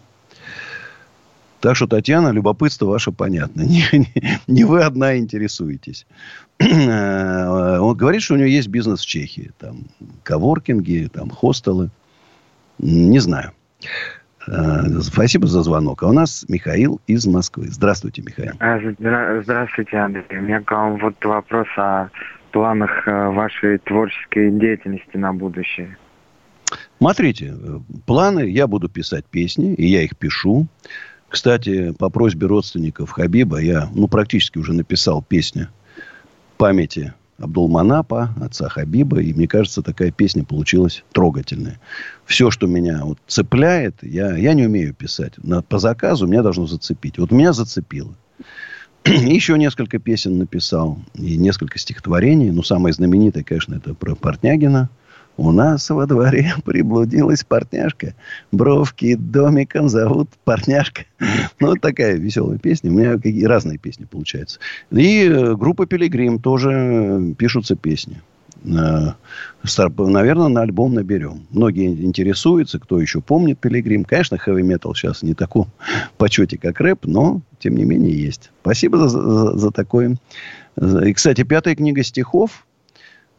Так 1.62 1.78
что, 1.78 1.88
Татьяна, 1.88 2.30
любопытство 2.30 2.88
ваше 2.88 3.14
понятно. 3.14 3.62
Не, 3.64 3.86
не, 3.94 4.40
не 4.48 4.64
вы 4.66 4.84
одна 4.84 5.18
интересуетесь. 5.18 6.06
Он 6.60 7.96
говорит, 7.96 8.22
что 8.22 8.34
у 8.34 8.38
него 8.38 8.50
есть 8.50 8.68
бизнес 8.68 9.00
в 9.00 9.06
Чехии. 9.06 9.52
Там 9.60 9.86
коворкинги, 10.24 11.10
там 11.12 11.30
хостелы. 11.30 11.90
Не 12.80 13.20
знаю. 13.20 13.54
Э, 14.48 15.00
спасибо 15.02 15.48
за 15.48 15.64
звонок. 15.64 16.04
А 16.04 16.08
у 16.08 16.14
нас 16.14 16.46
Михаил 16.48 17.02
из 17.08 17.26
Москвы. 17.26 17.68
Здравствуйте, 17.70 18.22
Михаил. 18.22 18.54
А, 18.60 18.80
здравствуйте, 19.42 19.98
Андрей. 19.98 20.26
У 20.32 20.42
меня 20.42 20.62
к 20.62 20.72
вам 20.72 20.98
вот 20.98 21.16
вопрос 21.24 21.68
о 21.78 22.10
планах 22.52 23.08
э, 23.08 23.30
вашей 23.30 23.80
творческой 23.80 24.52
деятельности 24.52 25.18
на 25.18 25.34
будущее. 25.34 25.98
Смотрите, 26.98 27.54
э, 27.54 27.80
планы, 28.06 28.50
я 28.50 28.68
буду 28.68 28.90
писать 28.90 29.26
песни, 29.26 29.74
и 29.74 29.88
я 29.88 30.04
их 30.04 30.18
пишу. 30.18 30.68
Кстати, 31.30 31.94
по 31.98 32.10
просьбе 32.10 32.48
родственников 32.48 33.12
Хабиба 33.12 33.60
я, 33.60 33.90
ну, 33.94 34.08
практически 34.08 34.60
уже 34.60 34.74
написал 34.74 35.24
песню 35.24 35.70
памяти 36.58 37.14
Абдулманапа, 37.38 38.36
отца 38.42 38.70
Хабиба. 38.70 39.22
И 39.22 39.34
мне 39.34 39.48
кажется, 39.48 39.82
такая 39.82 40.12
песня 40.12 40.44
получилась 40.44 41.04
трогательная. 41.12 41.80
Все, 42.26 42.52
что 42.52 42.68
меня 42.68 43.02
вот 43.04 43.18
цепляет, 43.28 43.96
я, 44.02 44.36
я 44.38 44.54
не 44.54 44.66
умею 44.66 44.94
писать. 44.94 45.34
На, 45.38 45.62
по 45.62 45.80
заказу 45.80 46.28
меня 46.28 46.44
должно 46.44 46.68
зацепить. 46.68 47.18
Вот 47.18 47.32
меня 47.32 47.54
зацепило. 47.54 48.16
Еще 49.06 49.58
несколько 49.58 50.00
песен 50.00 50.38
написал. 50.38 51.00
И 51.16 51.38
несколько 51.38 51.80
стихотворений. 51.80 52.52
Ну, 52.52 52.64
самое 52.64 52.94
знаменитое, 52.94 53.44
конечно, 53.44 53.76
это 53.76 53.94
про 53.94 54.16
Портнягина– 54.16 54.90
у 55.38 55.52
нас 55.52 55.90
во 55.90 56.06
дворе 56.06 56.54
приблудилась 56.66 57.44
партняшка. 57.44 58.14
Бровки 58.52 59.16
домиком 59.16 59.90
зовут 59.90 60.30
партняшка. 60.44 61.04
Ну, 61.60 61.70
вот 61.70 61.82
такая 61.82 62.16
веселая 62.16 62.58
песня. 62.58 62.92
У 62.92 62.94
меня 62.94 63.14
какие 63.14 63.46
разные 63.46 63.78
песни 63.78 64.04
получаются. 64.04 64.60
И 64.92 65.26
э, 65.26 65.56
группа 65.56 65.86
Пилигрим 65.86 66.40
тоже 66.40 67.34
пишутся 67.38 67.76
песни. 67.76 68.22
Э, 68.66 69.14
наверное, 69.98 70.48
на 70.50 70.62
альбом 70.62 70.94
наберем. 70.94 71.48
Многие 71.50 71.88
интересуются, 71.88 72.80
кто 72.80 73.00
еще 73.00 73.22
помнит 73.22 73.60
Пилигрим. 73.60 74.04
Конечно, 74.04 74.38
хэви 74.38 74.64
метал 74.64 74.94
сейчас 74.96 75.24
не 75.24 75.34
таком 75.34 75.68
почете, 76.18 76.58
как 76.58 76.80
рэп, 76.80 77.06
но, 77.06 77.42
тем 77.60 77.76
не 77.76 77.86
менее, 77.86 78.18
есть. 78.18 78.52
Спасибо 78.62 78.98
за, 78.98 79.10
за, 79.10 79.58
за 79.58 79.72
такое. 79.72 80.18
И, 80.80 81.14
кстати, 81.14 81.44
пятая 81.44 81.76
книга 81.76 82.04
стихов 82.04 82.66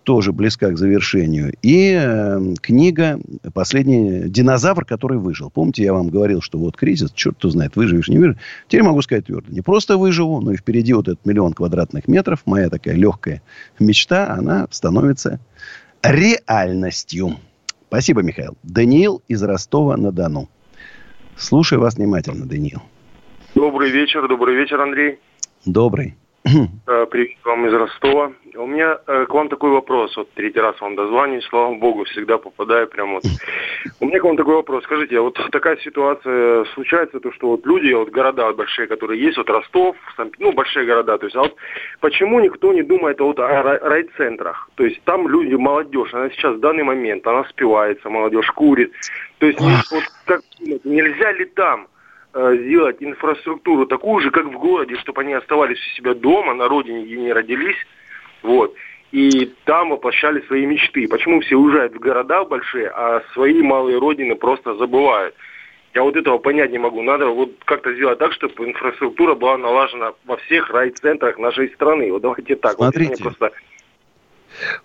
тоже 0.05 0.33
близка 0.33 0.71
к 0.71 0.79
завершению. 0.79 1.55
И 1.63 1.99
э, 1.99 2.55
книга 2.61 3.19
«Последний 3.53 4.29
динозавр, 4.29 4.85
который 4.85 5.19
выжил». 5.19 5.51
Помните, 5.51 5.83
я 5.83 5.93
вам 5.93 6.09
говорил, 6.09 6.41
что 6.41 6.59
вот 6.59 6.77
кризис, 6.77 7.11
черт 7.13 7.37
кто 7.37 7.49
знает, 7.51 7.75
выживешь, 7.77 8.09
не 8.09 8.19
выживешь. 8.19 8.39
Теперь 8.69 8.85
могу 8.85 9.03
сказать 9.03 9.27
твердо. 9.27 9.51
Не 9.51 9.63
просто 9.63 9.97
выживу, 9.97 10.41
но 10.41 10.53
и 10.53 10.57
впереди 10.57 10.93
вот 10.93 11.09
этот 11.09 11.25
миллион 11.27 11.55
квадратных 11.55 12.07
метров. 12.07 12.43
Моя 12.47 12.71
такая 12.71 12.95
легкая 12.95 13.43
мечта, 13.81 14.31
она 14.31 14.67
становится 14.71 15.41
реальностью. 16.03 17.37
Спасибо, 17.89 18.23
Михаил. 18.23 18.57
Даниил 18.63 19.23
из 19.29 19.43
Ростова-на-Дону. 19.43 20.49
Слушаю 21.37 21.81
вас 21.81 21.97
внимательно, 21.97 22.47
Даниил. 22.47 22.83
Добрый 23.55 23.91
вечер, 23.91 24.29
добрый 24.29 24.57
вечер, 24.57 24.81
Андрей. 24.81 25.19
Добрый. 25.65 26.17
Э, 26.47 27.07
привет 27.11 27.39
вам 27.43 27.67
из 27.67 27.73
Ростова. 27.73 28.33
У 28.55 28.67
меня 28.67 28.99
э, 29.07 29.25
к 29.25 29.33
вам 29.33 29.49
такой 29.49 29.71
вопрос. 29.71 30.15
Вот 30.15 30.31
третий 30.35 30.61
раз 30.61 30.79
вам 30.79 30.95
дозвонюсь, 30.95 31.43
слава 31.47 31.75
богу, 31.75 32.05
всегда 32.05 32.37
попадаю 32.37 32.87
прям 32.87 33.15
вот. 33.15 33.23
У 34.01 34.05
меня 34.05 34.21
к 34.21 34.25
вам 34.25 34.37
такой 34.37 34.57
вопрос. 34.57 34.85
Скажите, 34.85 35.19
а 35.19 35.23
вот 35.23 35.41
такая 35.51 35.79
ситуация 35.79 36.67
случается, 36.75 37.21
то 37.21 37.33
что 37.33 37.49
вот 37.49 37.65
люди, 37.65 37.95
вот 37.95 38.11
города 38.11 38.53
большие, 38.53 38.87
которые 38.87 39.23
есть, 39.23 39.39
вот 39.39 39.49
Ростов, 39.49 39.97
ну, 40.39 40.53
большие 40.53 40.85
города, 40.85 41.17
то 41.17 41.25
есть, 41.25 41.37
а 41.37 41.41
вот 41.41 41.57
почему 42.01 42.41
никто 42.41 42.75
не 42.75 42.83
думает 42.83 43.21
вот 43.21 43.41
о 43.41 43.63
райцентрах? 43.63 44.69
То 44.75 44.85
есть 44.85 45.03
там 45.05 45.27
люди, 45.27 45.55
молодежь, 45.55 46.13
она 46.13 46.29
сейчас 46.29 46.57
в 46.57 46.61
данный 46.61 46.85
момент, 46.85 47.27
она 47.27 47.45
спивается, 47.45 48.11
молодежь 48.11 48.51
курит. 48.51 48.93
То 49.39 49.47
есть 49.47 49.61
вот 49.61 50.05
как 50.27 50.43
нельзя 50.85 51.33
ли 51.33 51.47
там 51.47 51.87
Э, 51.87 51.94
сделать 52.35 52.97
инфраструктуру 53.01 53.87
такую 53.87 54.21
же, 54.21 54.31
как 54.31 54.47
в 54.47 54.59
городе, 54.59 54.97
чтобы 54.97 55.23
они 55.23 55.35
оставались 55.35 55.79
у 55.79 55.97
себя 55.97 56.15
дома, 56.15 56.55
на 56.55 56.69
родине, 56.69 57.05
где 57.05 57.17
не 57.17 57.33
родились, 57.33 57.77
вот, 58.43 58.75
и 59.13 59.53
там 59.65 59.91
воплощали 59.91 60.41
свои 60.43 60.67
мечты. 60.67 61.07
Почему 61.07 61.41
все 61.41 61.57
уезжают 61.57 61.95
в 61.95 62.01
города 62.01 62.45
большие, 62.45 62.89
а 62.89 63.23
свои 63.33 63.63
малые 63.63 63.99
родины 63.99 64.35
просто 64.35 64.75
забывают? 64.75 65.35
Я 65.95 66.03
вот 66.03 66.17
этого 66.17 66.39
понять 66.39 66.73
не 66.73 66.79
могу. 66.79 67.01
Надо 67.03 67.29
вот 67.29 67.53
как-то 67.65 67.95
сделать 67.95 68.19
так, 68.19 68.33
чтобы 68.33 68.65
инфраструктура 68.65 69.37
была 69.37 69.57
налажена 69.57 70.15
во 70.25 70.37
всех 70.39 70.71
райцентрах 70.71 71.39
нашей 71.39 71.69
страны. 71.69 72.11
Вот 72.11 72.23
давайте 72.23 72.57
так. 72.57 72.73
Смотрите, 72.73 73.11
вот 73.11 73.23
просто 73.23 73.53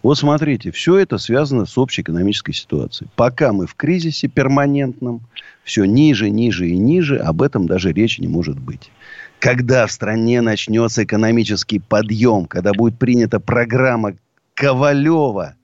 вот 0.01 0.17
смотрите, 0.17 0.71
все 0.71 0.97
это 0.97 1.17
связано 1.17 1.65
с 1.65 1.77
общей 1.77 2.01
экономической 2.01 2.53
ситуацией. 2.53 3.09
Пока 3.15 3.53
мы 3.53 3.67
в 3.67 3.75
кризисе 3.75 4.27
перманентном, 4.27 5.21
все 5.63 5.85
ниже, 5.85 6.29
ниже 6.29 6.69
и 6.69 6.77
ниже, 6.77 7.17
об 7.17 7.41
этом 7.41 7.67
даже 7.67 7.91
речи 7.91 8.21
не 8.21 8.27
может 8.27 8.59
быть. 8.59 8.91
Когда 9.39 9.87
в 9.87 9.91
стране 9.91 10.41
начнется 10.41 11.03
экономический 11.03 11.79
подъем, 11.79 12.45
когда 12.45 12.73
будет 12.73 12.97
принята 12.97 13.39
программа 13.39 14.15
Ковалева, 14.53 15.55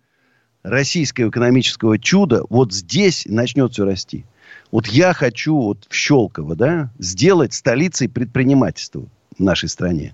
российского 0.65 1.29
экономического 1.29 1.99
чуда, 1.99 2.43
вот 2.49 2.73
здесь 2.73 3.25
начнет 3.27 3.71
все 3.71 3.85
расти. 3.85 4.25
Вот 4.71 4.87
я 4.87 5.13
хочу 5.13 5.55
вот 5.55 5.85
в 5.89 5.95
Щелково, 5.95 6.55
да, 6.55 6.91
сделать 6.97 7.53
столицей 7.53 8.09
предпринимательства 8.09 9.05
в 9.37 9.39
нашей 9.39 9.69
стране. 9.69 10.13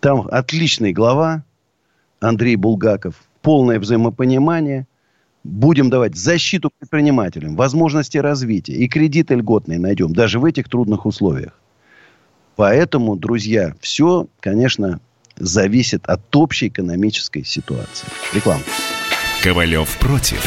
Там 0.00 0.26
отличный 0.30 0.92
глава, 0.92 1.44
Андрей 2.20 2.56
Булгаков, 2.56 3.14
полное 3.42 3.78
взаимопонимание. 3.78 4.86
Будем 5.44 5.90
давать 5.90 6.16
защиту 6.16 6.72
предпринимателям, 6.76 7.54
возможности 7.54 8.18
развития 8.18 8.72
и 8.72 8.88
кредиты 8.88 9.36
льготные 9.36 9.78
найдем, 9.78 10.12
даже 10.12 10.40
в 10.40 10.44
этих 10.44 10.68
трудных 10.68 11.06
условиях. 11.06 11.52
Поэтому, 12.56 13.16
друзья, 13.16 13.74
все, 13.80 14.26
конечно, 14.40 14.98
зависит 15.36 16.04
от 16.08 16.34
общей 16.34 16.68
экономической 16.68 17.44
ситуации. 17.44 18.08
Реклама. 18.34 18.62
Ковалев 19.42 19.96
против. 19.98 20.44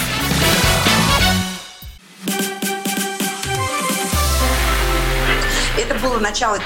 Это 5.78 6.00
было 6.02 6.20
начало. 6.20 6.58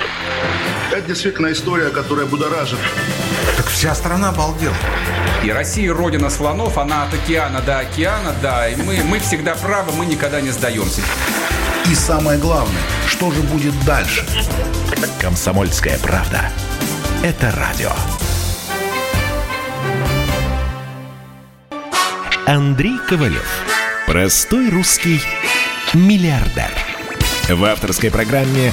Это 0.92 1.08
действительно 1.08 1.52
история, 1.52 1.90
которая 1.90 2.26
будоражит. 2.26 2.80
Вся 3.74 3.96
страна 3.96 4.30
обалдела. 4.30 4.76
И 5.44 5.52
Россия 5.52 5.94
родина 5.94 6.30
слонов, 6.30 6.78
она 6.78 7.04
от 7.04 7.14
океана 7.14 7.60
до 7.60 7.80
океана, 7.80 8.34
да. 8.42 8.70
И 8.70 8.76
мы, 8.78 9.04
мы 9.04 9.20
всегда 9.20 9.56
правы, 9.56 9.92
мы 9.92 10.06
никогда 10.06 10.40
не 10.40 10.52
сдаемся. 10.52 11.02
И 11.90 11.96
самое 11.96 12.40
главное, 12.40 12.82
что 13.08 13.32
же 13.32 13.42
будет 13.42 13.74
дальше? 13.84 14.26
Комсомольская 15.20 15.98
правда. 15.98 16.50
Это 17.24 17.52
радио. 17.52 17.92
Андрей 22.46 22.98
Ковалев. 23.10 23.50
Простой 24.06 24.70
русский 24.70 25.20
миллиардер. 25.94 26.72
В 27.50 27.66
авторской 27.66 28.12
программе 28.12 28.72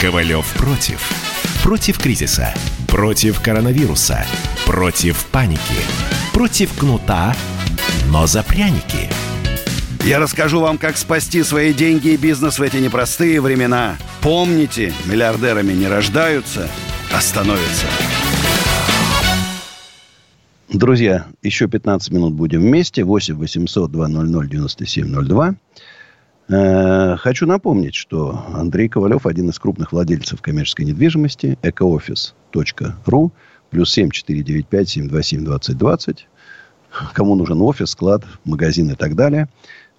«Ковалев 0.00 0.46
против». 0.54 1.31
Против 1.62 1.96
кризиса. 1.98 2.52
Против 2.88 3.40
коронавируса. 3.40 4.26
Против 4.66 5.24
паники. 5.26 5.60
Против 6.32 6.76
кнута, 6.76 7.36
но 8.08 8.26
за 8.26 8.42
пряники. 8.42 9.08
Я 10.04 10.18
расскажу 10.18 10.60
вам, 10.60 10.76
как 10.76 10.96
спасти 10.96 11.44
свои 11.44 11.72
деньги 11.72 12.08
и 12.08 12.16
бизнес 12.16 12.58
в 12.58 12.62
эти 12.62 12.78
непростые 12.78 13.40
времена. 13.40 13.96
Помните, 14.20 14.92
миллиардерами 15.04 15.72
не 15.72 15.86
рождаются, 15.86 16.68
а 17.14 17.20
становятся. 17.20 17.86
Друзья, 20.68 21.26
еще 21.42 21.68
15 21.68 22.10
минут 22.10 22.32
будем 22.32 22.62
вместе. 22.62 23.04
8 23.04 23.36
800 23.36 23.92
200 23.92 24.48
9702. 24.48 25.54
Хочу 26.48 27.46
напомнить, 27.46 27.94
что 27.94 28.44
Андрей 28.52 28.88
Ковалев 28.88 29.26
один 29.26 29.48
из 29.50 29.58
крупных 29.58 29.92
владельцев 29.92 30.42
коммерческой 30.42 30.84
недвижимости. 30.84 31.58
Экоофис.ру 31.62 33.32
плюс 33.70 33.92
7 33.92 34.10
495 34.10 34.88
727 34.88 35.44
2020. 35.44 36.28
Кому 37.14 37.34
нужен 37.34 37.62
офис, 37.62 37.90
склад, 37.90 38.24
магазин 38.44 38.90
и 38.90 38.94
так 38.94 39.14
далее. 39.14 39.48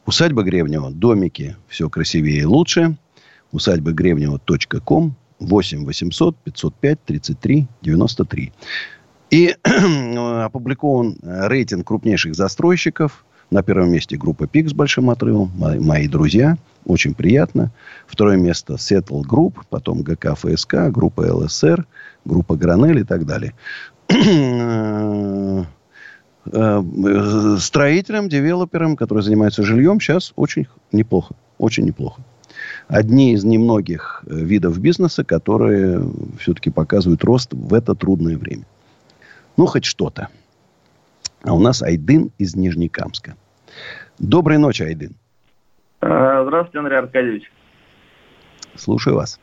Усадьба 0.05 0.43
Гребнева. 0.43 0.91
Домики. 0.91 1.55
Все 1.67 1.89
красивее 1.89 2.41
и 2.41 2.45
лучше. 2.45 2.97
Усадьба 3.51 3.91
Гребнева.ком 3.91 5.15
8 5.39 5.85
800 5.85 6.37
505 6.37 7.03
33 7.05 7.67
93. 7.81 8.53
И 9.31 9.55
опубликован 9.63 11.17
рейтинг 11.23 11.87
крупнейших 11.87 12.35
застройщиков. 12.35 13.25
На 13.51 13.61
первом 13.63 13.91
месте 13.91 14.17
группа 14.17 14.47
ПИК 14.47 14.69
с 14.69 14.73
большим 14.73 15.09
отрывом. 15.09 15.51
Мои, 15.55 15.79
мои 15.79 16.07
друзья. 16.07 16.57
Очень 16.85 17.13
приятно. 17.13 17.71
Второе 18.07 18.37
место 18.37 18.73
Settle 18.73 19.21
Group. 19.21 19.59
Потом 19.69 20.01
ГК 20.01 20.35
ФСК. 20.35 20.75
Группа 20.89 21.21
ЛСР. 21.21 21.85
Группа 22.25 22.55
Гранель 22.55 22.99
и 22.99 23.03
так 23.03 23.25
далее. 23.25 23.53
Строителям, 26.45 28.27
девелоперам, 28.27 28.97
которые 28.97 29.23
занимаются 29.23 29.63
жильем, 29.63 30.01
сейчас 30.01 30.33
очень 30.35 30.67
неплохо. 30.91 31.35
Очень 31.57 31.85
неплохо. 31.85 32.21
Одни 32.87 33.33
из 33.33 33.43
немногих 33.43 34.23
э, 34.27 34.35
видов 34.35 34.77
бизнеса, 34.77 35.23
которые 35.23 36.05
все-таки 36.39 36.69
показывают 36.69 37.23
рост 37.23 37.53
в 37.53 37.73
это 37.73 37.95
трудное 37.95 38.37
время. 38.37 38.65
Ну, 39.57 39.65
хоть 39.65 39.85
что-то. 39.85 40.27
А 41.43 41.53
у 41.53 41.59
нас 41.59 41.83
Айдын 41.83 42.31
из 42.37 42.55
Нижнекамска. 42.55 43.35
Доброй 44.17 44.57
ночи, 44.57 44.81
Айдын. 44.83 45.11
А, 45.99 46.43
здравствуйте, 46.43 46.79
Андрей 46.79 46.99
Аркадьевич. 46.99 47.51
Слушаю 48.75 49.17
вас. 49.17 49.39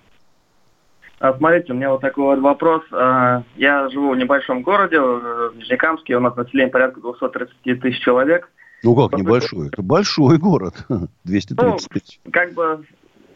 А, 1.19 1.35
смотрите, 1.35 1.73
у 1.73 1.77
меня 1.77 1.91
вот 1.91 2.01
такой 2.01 2.25
вот 2.25 2.39
вопрос. 2.39 2.83
А, 2.93 3.43
я 3.57 3.91
живу 3.91 4.13
в 4.13 4.17
небольшом 4.17 4.63
городе, 4.63 4.99
в 4.99 5.53
Нижнекамске, 5.57 6.17
у 6.17 6.21
нас 6.21 6.35
население 6.37 6.71
порядка 6.71 7.01
230 7.01 7.81
тысяч 7.81 8.03
человек. 8.03 8.51
Ну 8.83 8.97
как 8.97 9.19
небольшой? 9.19 9.69
Это 9.69 9.83
большой 9.83 10.39
город. 10.39 10.87
230 11.25 11.59
ну, 11.59 11.77
тысяч. 11.93 12.19
Как 12.33 12.55
бы 12.55 12.83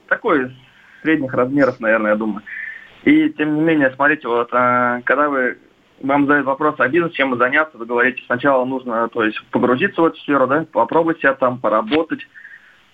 такой 0.08 0.56
средних 1.02 1.34
размеров, 1.34 1.80
наверное, 1.80 2.12
я 2.12 2.16
думаю. 2.16 2.42
И 3.02 3.28
тем 3.28 3.56
не 3.56 3.60
менее, 3.60 3.92
смотрите, 3.94 4.26
вот 4.26 4.48
когда 4.48 5.28
вы 5.28 5.58
вам 6.02 6.26
задают 6.26 6.46
вопрос 6.46 6.74
о 6.78 6.88
бизнесе, 6.88 7.14
чем 7.14 7.36
заняться, 7.38 7.78
вы 7.78 7.86
говорите, 7.86 8.22
сначала 8.26 8.64
нужно, 8.64 9.08
то 9.08 9.24
есть, 9.24 9.40
погрузиться 9.50 10.00
в 10.00 10.06
эту 10.06 10.16
сферу, 10.18 10.46
да, 10.46 10.66
попробовать 10.70 11.18
себя 11.18 11.34
там, 11.34 11.58
поработать. 11.58 12.20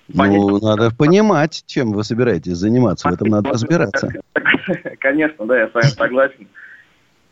Ну, 0.09 0.59
надо 0.59 0.91
понимать, 0.95 1.63
чем 1.67 1.93
вы 1.93 2.03
собираетесь 2.05 2.57
заниматься, 2.57 3.09
в 3.09 3.13
этом 3.13 3.29
надо 3.29 3.51
разбираться. 3.51 4.09
Конечно, 4.99 5.47
да, 5.47 5.59
я 5.59 5.69
с 5.69 5.75
вами 5.75 5.87
согласен. 5.87 6.49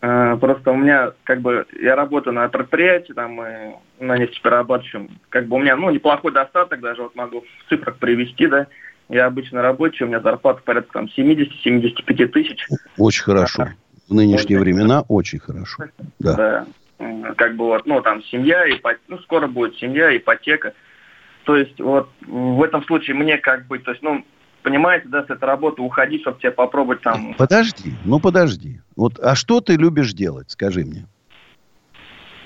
А, 0.01 0.37
просто 0.37 0.71
у 0.71 0.77
меня, 0.77 1.13
как 1.25 1.41
бы, 1.41 1.67
я 1.81 1.97
работаю 1.97 2.35
на 2.35 2.49
предприятии, 2.49 3.13
там, 3.13 3.43
и 3.43 3.75
на 3.99 4.17
нефтеперерабатывающем, 4.17 5.19
как 5.29 5.49
бы 5.49 5.57
у 5.57 5.59
меня, 5.59 5.77
ну, 5.77 5.91
неплохой 5.91 6.33
достаток, 6.33 6.81
даже 6.81 7.03
вот 7.03 7.17
могу 7.17 7.41
в 7.41 7.69
цифрах 7.69 7.97
привести, 7.97 8.47
да, 8.47 8.69
я 9.09 9.27
обычно 9.27 9.61
рабочий, 9.61 10.05
у 10.05 10.07
меня 10.07 10.21
зарплата 10.21 10.63
порядка 10.65 10.93
там 10.93 11.09
70-75 11.17 12.27
тысяч. 12.27 12.67
Очень 12.97 13.25
хорошо 13.25 13.69
в 14.09 14.15
нынешние 14.15 14.59
времена 14.59 15.03
очень 15.09 15.39
хорошо. 15.39 15.85
Да. 16.19 16.35
да. 16.99 17.35
Как 17.37 17.57
бы 17.57 17.67
вот, 17.67 17.87
ну, 17.87 18.01
там, 18.01 18.23
семья, 18.25 18.69
ипотека, 18.69 19.03
ну, 19.09 19.19
скоро 19.19 19.47
будет 19.47 19.77
семья, 19.77 20.17
ипотека. 20.17 20.75
То 21.45 21.57
есть, 21.57 21.79
вот, 21.81 22.11
в 22.27 22.63
этом 22.63 22.85
случае 22.85 23.17
мне 23.17 23.39
как 23.39 23.67
бы, 23.67 23.79
то 23.79 23.93
есть, 23.93 24.03
ну, 24.03 24.25
понимаете, 24.63 25.09
да, 25.09 25.23
с 25.25 25.31
этой 25.31 25.45
работы 25.45 25.83
уходить, 25.83 26.23
чтобы 26.23 26.41
тебе 26.41 26.51
попробовать 26.51 27.03
там... 27.03 27.35
Подожди, 27.35 27.93
ну, 28.05 28.19
подожди. 28.19 28.81
Вот, 28.97 29.19
а 29.21 29.35
что 29.35 29.61
ты 29.61 29.77
любишь 29.77 30.13
делать, 30.13 30.51
скажи 30.51 30.85
мне? 30.85 31.07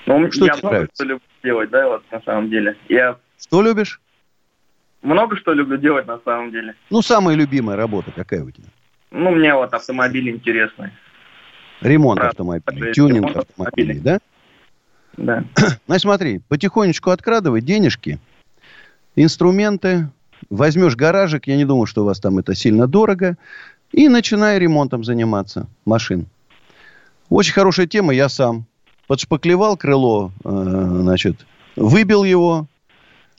Ну, 0.05 0.31
что 0.31 0.45
я 0.45 0.53
тебе 0.53 0.61
много 0.61 0.75
нравится? 0.75 0.95
что 0.95 1.03
люблю 1.05 1.27
делать, 1.43 1.69
да, 1.71 1.87
вот, 1.87 2.03
на 2.11 2.21
самом 2.21 2.49
деле. 2.49 2.77
Я... 2.89 3.17
Что 3.41 3.61
любишь? 3.61 3.99
Много 5.01 5.35
что 5.37 5.53
люблю 5.53 5.77
делать, 5.77 6.07
на 6.07 6.19
самом 6.23 6.51
деле. 6.51 6.75
Ну, 6.89 7.01
самая 7.01 7.35
любимая 7.35 7.75
работа 7.75 8.11
какая 8.11 8.43
у 8.43 8.51
тебя? 8.51 8.67
Ну, 9.11 9.31
мне 9.31 9.53
вот 9.53 9.73
автомобили 9.73 10.31
интересны. 10.31 10.91
Ремонт 11.81 12.21
автомобилей, 12.21 12.93
тюнинг 12.93 13.29
ремонт 13.29 13.37
автомобилей, 13.37 13.99
да? 13.99 14.19
Да. 15.17 15.43
Значит, 15.85 16.01
смотри, 16.01 16.39
потихонечку 16.47 17.11
открадывай 17.11 17.61
денежки, 17.61 18.19
инструменты, 19.15 20.09
возьмешь 20.49 20.95
гаражик, 20.95 21.47
я 21.47 21.55
не 21.55 21.65
думаю, 21.65 21.85
что 21.85 22.03
у 22.03 22.05
вас 22.05 22.19
там 22.19 22.39
это 22.39 22.55
сильно 22.55 22.87
дорого, 22.87 23.37
и 23.91 24.09
начинай 24.09 24.59
ремонтом 24.59 25.03
заниматься 25.03 25.67
машин. 25.85 26.27
Очень 27.29 27.53
хорошая 27.53 27.87
тема, 27.87 28.13
я 28.13 28.29
сам 28.29 28.65
подшпаклевал 29.07 29.77
крыло, 29.77 30.31
э, 30.43 30.49
значит, 30.49 31.45
выбил 31.75 32.23
его, 32.23 32.67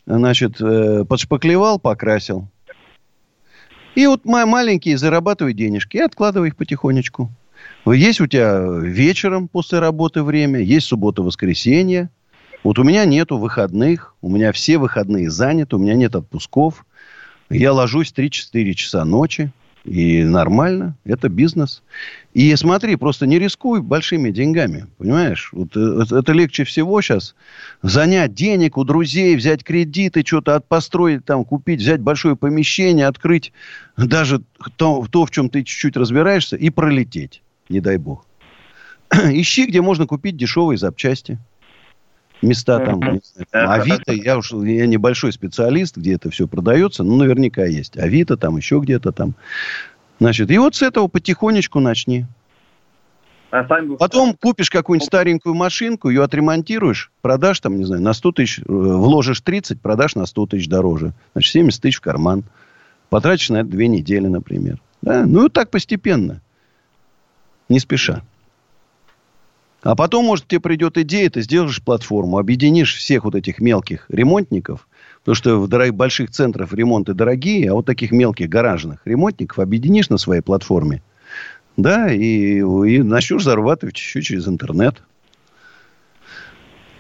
значит, 0.07 0.61
э, 0.61 1.05
подшпаклевал, 1.05 1.79
покрасил. 1.79 2.49
И 3.95 4.07
вот 4.07 4.25
маленькие 4.25 4.99
зарабатывай 4.99 5.55
денежки 5.55 5.97
и 5.97 6.01
откладывай 6.01 6.49
их 6.49 6.57
потихонечку. 6.57 7.31
Есть 7.87 8.21
у 8.21 8.27
тебя 8.27 8.65
вечером 8.81 9.49
после 9.49 9.79
работы 9.79 10.23
время, 10.23 10.61
есть 10.61 10.87
суббота-воскресенье. 10.87 12.11
Вот 12.63 12.79
у 12.79 12.85
меня 12.85 13.05
нету 13.05 13.37
выходных, 13.37 14.15
у 14.23 14.31
меня 14.31 14.53
все 14.53 14.79
выходные 14.79 15.31
заняты, 15.31 15.77
у 15.77 15.79
меня 15.79 15.95
нет 15.95 16.17
отпусков. 16.17 16.87
Я 17.51 17.75
ложусь 17.75 18.13
3-4 18.17 18.73
часа 18.73 19.05
ночи, 19.05 19.53
и 19.85 20.25
нормально, 20.25 20.97
это 21.05 21.29
бизнес. 21.29 21.83
И 22.33 22.57
смотри, 22.57 22.97
просто 22.97 23.27
не 23.27 23.39
рискуй 23.39 23.83
большими 23.83 24.31
деньгами, 24.31 24.87
понимаешь? 24.97 25.51
Вот 25.53 25.77
это, 25.77 26.21
это 26.21 26.33
легче 26.33 26.65
всего 26.65 27.03
сейчас 27.03 27.35
занять 27.83 28.33
денег 28.33 28.79
у 28.79 28.85
друзей, 28.85 29.37
взять 29.37 29.63
кредиты, 29.63 30.25
что-то 30.27 30.61
построить 30.61 31.27
там, 31.27 31.45
купить, 31.45 31.81
взять 31.81 32.01
большое 32.01 32.35
помещение, 32.35 33.07
открыть 33.07 33.53
даже 33.99 34.43
то, 34.77 35.07
то 35.11 35.27
в 35.27 35.31
чем 35.31 35.51
ты 35.51 35.63
чуть-чуть 35.63 35.99
разбираешься, 35.99 36.57
и 36.57 36.71
пролететь 36.71 37.43
не 37.69 37.81
дай 37.81 37.97
бог. 37.97 38.27
Ищи, 39.13 39.67
где 39.67 39.81
можно 39.81 40.07
купить 40.07 40.37
дешевые 40.37 40.79
запчасти. 40.79 41.39
Места 42.43 42.79
там, 42.79 43.01
знаю, 43.01 43.71
Авито, 43.71 44.13
я 44.13 44.37
уж 44.37 44.53
я 44.53 44.87
небольшой 44.87 45.33
специалист, 45.33 45.97
где 45.97 46.15
это 46.15 46.31
все 46.31 46.47
продается, 46.47 47.03
но 47.03 47.17
наверняка 47.17 47.65
есть. 47.65 47.97
Авито 47.97 48.37
там, 48.37 48.57
еще 48.57 48.81
где-то 48.81 49.13
там. 49.13 49.35
Значит, 50.21 50.51
и 50.51 50.59
вот 50.59 50.75
с 50.75 50.83
этого 50.83 51.09
потихонечку 51.09 51.81
начни. 51.81 52.27
А 53.51 53.63
Потом 53.63 54.35
купишь 54.35 54.69
какую-нибудь 54.69 55.07
старенькую 55.07 55.55
машинку, 55.55 56.09
ее 56.09 56.25
отремонтируешь, 56.25 57.13
продашь 57.23 57.61
там, 57.61 57.79
не 57.79 57.85
знаю, 57.85 58.03
на 58.03 58.13
100 58.13 58.33
тысяч, 58.33 58.59
э, 58.59 58.63
вложишь 58.67 59.41
30, 59.43 59.81
продашь 59.81 60.17
на 60.17 60.27
100 60.27 60.47
тысяч 60.47 60.69
дороже. 60.69 61.13
Значит, 61.35 61.53
70 61.53 61.81
тысяч 61.81 61.97
в 61.99 62.01
карман. 62.01 62.43
Потратишь 63.11 63.51
на 63.51 63.59
это 63.59 63.69
две 63.69 63.87
недели, 63.87 64.27
например. 64.27 64.81
Да? 65.03 65.25
Ну, 65.25 65.47
и 65.47 65.49
так 65.49 65.71
постепенно 65.71 66.41
не 67.75 67.81
спеша. 67.81 68.23
А 69.83 69.95
потом, 69.95 70.25
может, 70.25 70.47
тебе 70.47 70.61
придет 70.61 70.97
идея, 70.97 71.29
ты 71.29 71.43
сделаешь 71.43 71.83
платформу, 71.83 72.39
объединишь 72.39 72.95
всех 72.95 73.25
вот 73.25 73.35
этих 73.35 73.59
мелких 73.61 74.07
ремонтников, 74.09 74.89
потому 75.21 75.35
что 75.35 75.61
в 75.61 75.69
дорогих, 75.69 75.95
больших 75.95 76.31
центрах 76.31 76.73
ремонты 76.73 77.13
дорогие, 77.13 77.71
а 77.71 77.75
вот 77.75 77.85
таких 77.85 78.11
мелких 78.11 78.49
гаражных 78.49 79.01
ремонтников 79.05 79.59
объединишь 79.59 80.09
на 80.09 80.17
своей 80.17 80.41
платформе, 80.41 81.03
да, 81.77 82.11
и, 82.11 82.61
и 82.61 83.03
начнешь 83.03 83.43
зарабатывать 83.43 83.97
еще 83.97 84.23
через 84.23 84.49
интернет. 84.49 85.03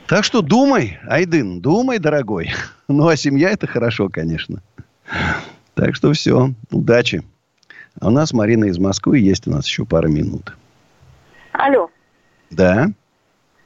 Так 0.06 0.24
что 0.24 0.42
думай, 0.42 0.98
Айдын, 1.08 1.60
думай, 1.60 1.98
дорогой. 1.98 2.52
Ну, 2.86 3.08
а 3.08 3.16
семья 3.16 3.48
это 3.48 3.66
хорошо, 3.66 4.10
конечно. 4.10 4.62
Так 5.72 5.94
что 5.94 6.12
все, 6.12 6.52
удачи. 6.70 7.22
А 7.98 8.08
у 8.08 8.10
нас 8.10 8.34
Марина 8.34 8.66
из 8.66 8.78
Москвы, 8.78 9.20
есть 9.20 9.46
у 9.46 9.50
нас 9.50 9.66
еще 9.66 9.86
пара 9.86 10.08
минут. 10.08 10.54
Алло. 11.54 11.88
Да. 12.50 12.86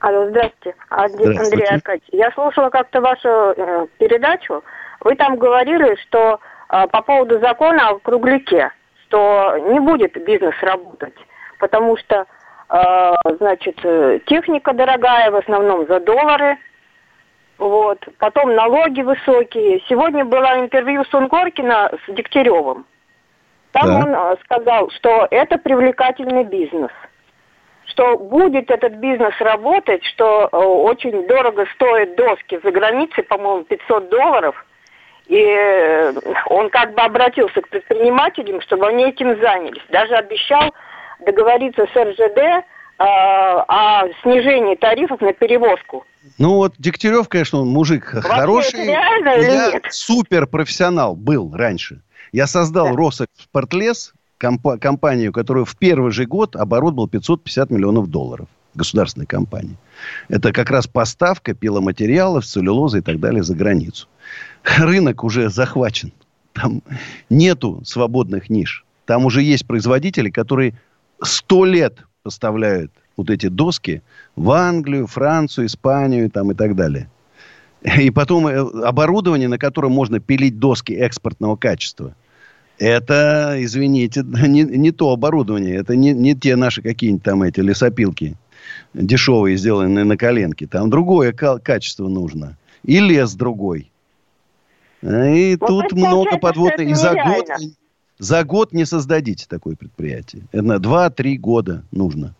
Алло, 0.01 0.29
здравствуйте. 0.29 0.77
здравствуйте. 0.91 1.41
Андрей 1.41 1.67
Аркадьевич. 1.67 2.09
Я 2.13 2.31
слушала 2.33 2.71
как-то 2.71 3.01
вашу 3.01 3.29
э, 3.29 3.87
передачу. 3.99 4.63
Вы 5.01 5.17
там 5.17 5.37
говорили, 5.37 5.97
что 6.03 6.39
э, 6.69 6.87
по 6.89 7.03
поводу 7.03 7.41
закона 7.41 7.89
о 7.89 7.99
кругляке, 7.99 8.71
что 9.07 9.57
не 9.71 9.81
будет 9.81 10.23
бизнес 10.25 10.55
работать, 10.61 11.15
потому 11.59 11.97
что, 11.97 12.27
э, 12.69 13.13
значит, 13.39 13.81
э, 13.83 14.21
техника 14.27 14.73
дорогая, 14.75 15.31
в 15.31 15.37
основном 15.37 15.87
за 15.87 16.01
доллары, 16.01 16.59
Вот. 17.57 18.07
Потом 18.19 18.55
налоги 18.55 19.03
высокие. 19.03 19.81
Сегодня 19.89 20.25
было 20.25 20.61
интервью 20.61 21.05
Сунгоркина 21.07 21.91
с 22.07 22.13
Дегтяревым. 22.13 22.87
Там 23.73 23.83
Так. 23.83 24.05
он 24.05 24.15
э, 24.15 24.37
сказал, 24.45 24.91
что 24.91 25.27
это 25.31 25.59
привлекательный 25.59 26.45
бизнес. 26.45 26.93
Что 27.89 28.19
будет 28.19 28.71
этот 28.71 28.95
бизнес 28.95 29.35
работать, 29.41 30.05
что 30.05 30.49
э, 30.51 30.57
очень 30.57 31.27
дорого 31.27 31.65
стоят 31.75 32.17
доски 32.17 32.61
за 32.63 32.71
границей, 32.71 33.25
по-моему, 33.25 33.65
500 33.65 34.11
долларов. 34.11 34.67
И 35.27 35.39
э, 35.39 36.13
он 36.47 36.71
как 36.71 36.95
бы 36.95 37.03
обратился 37.03 37.61
к 37.61 37.69
предпринимателям, 37.69 38.61
чтобы 38.61 38.89
они 38.89 39.09
этим 39.09 39.41
занялись. 39.41 39.83
Даже 39.91 40.15
обещал 40.15 40.75
договориться 41.25 41.87
с 41.93 41.97
РЖД 41.97 42.39
э, 42.39 42.63
о 42.99 44.05
снижении 44.23 44.75
тарифов 44.75 45.21
на 45.21 45.33
перевозку. 45.33 46.05
Ну 46.39 46.57
вот 46.57 46.75
Дегтярев, 46.79 47.29
конечно, 47.29 47.61
он 47.61 47.69
мужик 47.69 48.05
хороший. 48.05 48.87
реально 48.87 49.29
или 49.31 49.45
Я 49.45 49.81
супер 49.91 50.47
профессионал 50.47 51.17
был 51.17 51.55
раньше. 51.55 52.03
Я 52.33 52.47
создал 52.47 52.95
Росэкспортлес, 52.95 54.13
компа- 54.39 54.79
компанию, 54.79 55.33
которая 55.33 55.65
в 55.65 55.77
первый 55.77 56.13
же 56.13 56.27
год 56.27 56.57
оборот 56.57 56.95
был 56.95 57.09
550 57.09 57.71
миллионов 57.71 58.09
долларов. 58.09 58.49
Государственной 58.75 59.27
компании. 59.27 59.77
Это 60.29 60.53
как 60.53 60.71
раз 60.71 60.87
поставка 60.87 61.55
пиломатериалов, 61.55 62.45
целлюлозы 62.45 62.99
и 62.99 63.01
так 63.01 63.19
далее 63.19 63.43
за 63.43 63.55
границу. 63.55 64.07
Рынок 64.63 65.25
уже 65.25 65.49
захвачен. 65.49 66.13
Там 66.53 66.83
нету 67.31 67.83
свободных 67.85 68.51
ниш. 68.51 68.85
Там 69.07 69.25
уже 69.25 69.43
есть 69.43 69.67
производители, 69.67 70.31
которые 70.31 70.75
сто 71.23 71.65
лет 71.65 72.05
поставляют 72.23 72.93
вот 73.17 73.31
эти 73.31 73.49
доски 73.49 74.03
в 74.37 74.51
Англию, 74.51 75.07
Францию, 75.07 75.67
Испанию 75.67 76.31
там, 76.31 76.53
и 76.53 76.55
так 76.55 76.77
далее. 76.77 77.09
И 77.83 78.11
потом 78.11 78.47
э, 78.47 78.59
оборудование, 78.85 79.49
на 79.49 79.59
котором 79.59 79.93
можно 79.93 80.21
пилить 80.21 80.59
доски 80.59 80.93
экспортного 80.93 81.57
качества. 81.57 82.15
Это, 82.79 83.57
извините, 83.59 84.23
не, 84.47 84.63
не 84.63 84.93
то 84.93 85.11
оборудование. 85.11 85.77
Это 85.77 85.97
не, 85.97 86.13
не 86.13 86.35
те 86.35 86.57
наши 86.57 86.83
какие-нибудь 86.83 87.25
там 87.25 87.43
эти 87.43 87.61
лесопилки 87.61 88.37
дешевые, 88.95 89.57
сделанные 89.57 90.05
на 90.05 90.17
коленке. 90.17 90.67
Там 90.67 90.91
другое 90.91 91.33
ка- 91.33 91.59
качество 91.59 92.09
нужно. 92.09 92.57
И 92.85 93.01
лес 93.01 93.35
другой. 93.35 93.91
А, 95.03 95.27
И 95.27 95.57
Ну, 95.61 95.67
тут 95.67 95.93
много 95.93 96.39
подводных. 96.39 96.89
И 96.89 96.95
за 96.95 97.15
год, 97.15 97.47
за 98.19 98.45
год 98.45 98.73
не 98.73 98.85
создадите 98.85 99.47
такое 99.49 99.77
предприятие. 99.77 100.43
Это 100.53 100.77
2-3 100.77 101.37
года 101.37 101.85
нужно. 101.91 102.35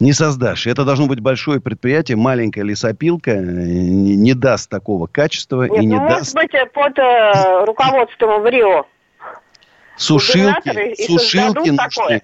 Не 0.00 0.12
создашь. 0.12 0.68
Это 0.68 0.84
должно 0.84 1.06
быть 1.06 1.18
большое 1.18 1.60
предприятие, 1.60 2.16
маленькая 2.16 2.62
лесопилка 2.62 3.32
э, 3.32 3.40
не, 3.42 4.14
не 4.14 4.32
даст 4.32 4.70
такого 4.70 5.08
качества 5.08 5.64
Нет, 5.64 5.82
и 5.82 5.86
не 5.86 5.96
ну, 5.96 6.02
может 6.02 6.18
даст 6.18 6.34
быть, 6.36 6.54
э, 6.54 6.66
под 6.66 6.96
э, 6.98 7.64
руководством 7.64 8.42
в 8.42 8.46
Рио. 8.46 8.86
Сушилки. 9.98 10.94
Сушилки 11.06 11.68
нужны. 11.70 11.76
такое. 11.76 12.22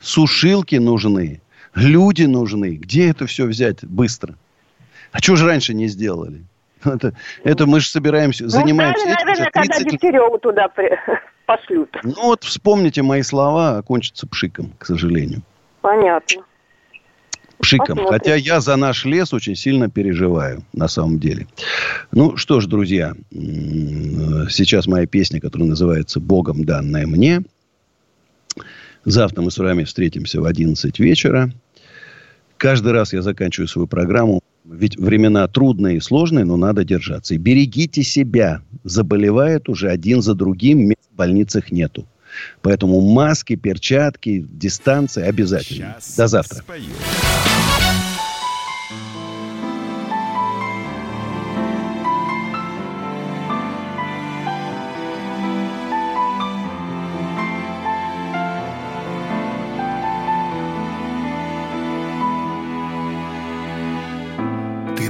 Сушилки 0.00 0.76
нужны. 0.76 1.40
Люди 1.74 2.24
нужны. 2.24 2.76
Где 2.76 3.10
это 3.10 3.26
все 3.26 3.46
взять 3.46 3.84
быстро? 3.84 4.34
А 5.12 5.18
что 5.18 5.36
же 5.36 5.46
раньше 5.46 5.72
не 5.74 5.88
сделали? 5.88 6.42
Это, 6.84 7.14
это 7.42 7.66
мы 7.66 7.80
же 7.80 7.88
собираемся, 7.88 8.44
Ну, 8.44 8.50
занимаемся 8.50 9.00
ждали, 9.00 9.14
этим 9.16 9.26
наверное, 9.26 9.50
когда 9.50 9.74
30 9.74 9.84
лет. 9.84 9.92
Дегтяреву 9.92 10.38
туда 10.38 10.68
при- 10.68 10.96
пошлют. 11.46 11.96
Ну 12.02 12.14
вот 12.22 12.44
вспомните 12.44 13.02
мои 13.02 13.22
слова, 13.22 13.78
окончится 13.78 14.26
пшиком, 14.28 14.72
к 14.78 14.84
сожалению. 14.86 15.42
Понятно. 15.80 16.42
Пшиком. 17.66 17.96
Посмотрим. 17.96 18.12
Хотя 18.12 18.34
я 18.36 18.60
за 18.60 18.76
наш 18.76 19.04
лес 19.04 19.32
очень 19.34 19.56
сильно 19.56 19.90
переживаю, 19.90 20.64
на 20.72 20.88
самом 20.88 21.18
деле. 21.18 21.46
Ну 22.12 22.36
что 22.36 22.60
ж, 22.60 22.66
друзья, 22.66 23.14
сейчас 23.30 24.86
моя 24.86 25.06
песня, 25.06 25.40
которая 25.40 25.68
называется 25.68 26.20
«Богом 26.20 26.64
данная 26.64 27.06
мне». 27.06 27.42
Завтра 29.04 29.42
мы 29.42 29.50
с 29.50 29.58
вами 29.58 29.84
встретимся 29.84 30.40
в 30.40 30.44
11 30.44 30.98
вечера. 30.98 31.52
Каждый 32.56 32.92
раз 32.92 33.12
я 33.12 33.22
заканчиваю 33.22 33.68
свою 33.68 33.86
программу. 33.86 34.40
Ведь 34.64 34.96
времена 34.96 35.46
трудные 35.46 35.98
и 35.98 36.00
сложные, 36.00 36.44
но 36.44 36.56
надо 36.56 36.84
держаться. 36.84 37.34
И 37.34 37.38
берегите 37.38 38.02
себя. 38.02 38.62
Заболевают 38.82 39.68
уже 39.68 39.90
один 39.90 40.22
за 40.22 40.34
другим, 40.34 40.88
мест 40.88 41.08
в 41.12 41.16
больницах 41.16 41.70
нету. 41.70 42.04
Поэтому 42.62 43.00
маски, 43.00 43.54
перчатки, 43.56 44.44
дистанция 44.50 45.28
обязательно. 45.28 45.96
До 46.16 46.26
завтра. 46.26 46.62
Ты 46.66 47.35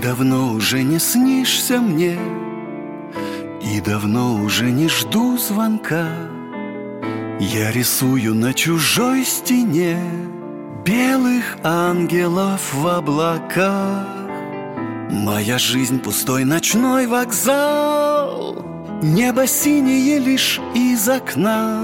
давно 0.07 0.53
уже 0.53 0.85
не 0.85 1.01
снишься 1.01 1.81
мне 1.81 2.17
И 3.61 3.81
давно 3.81 4.37
уже 4.37 4.71
не 4.71 4.89
жду 4.89 5.37
звонка. 5.37 6.07
Я 7.41 7.73
рисую 7.73 8.37
на 8.37 8.55
чужой 8.55 9.25
стене 9.25 9.99
Белых 10.85 11.59
ангелов 11.65 12.73
в 12.73 12.87
облаках. 12.87 14.07
Моя 15.11 15.59
жизнь 15.59 15.99
пустой 15.99 16.45
ночной 16.45 17.09
вокзал 17.09 18.65
Небо 19.03 19.49
синее 19.49 20.21
лишь 20.21 20.61
из 20.73 21.09
окна. 21.09 21.81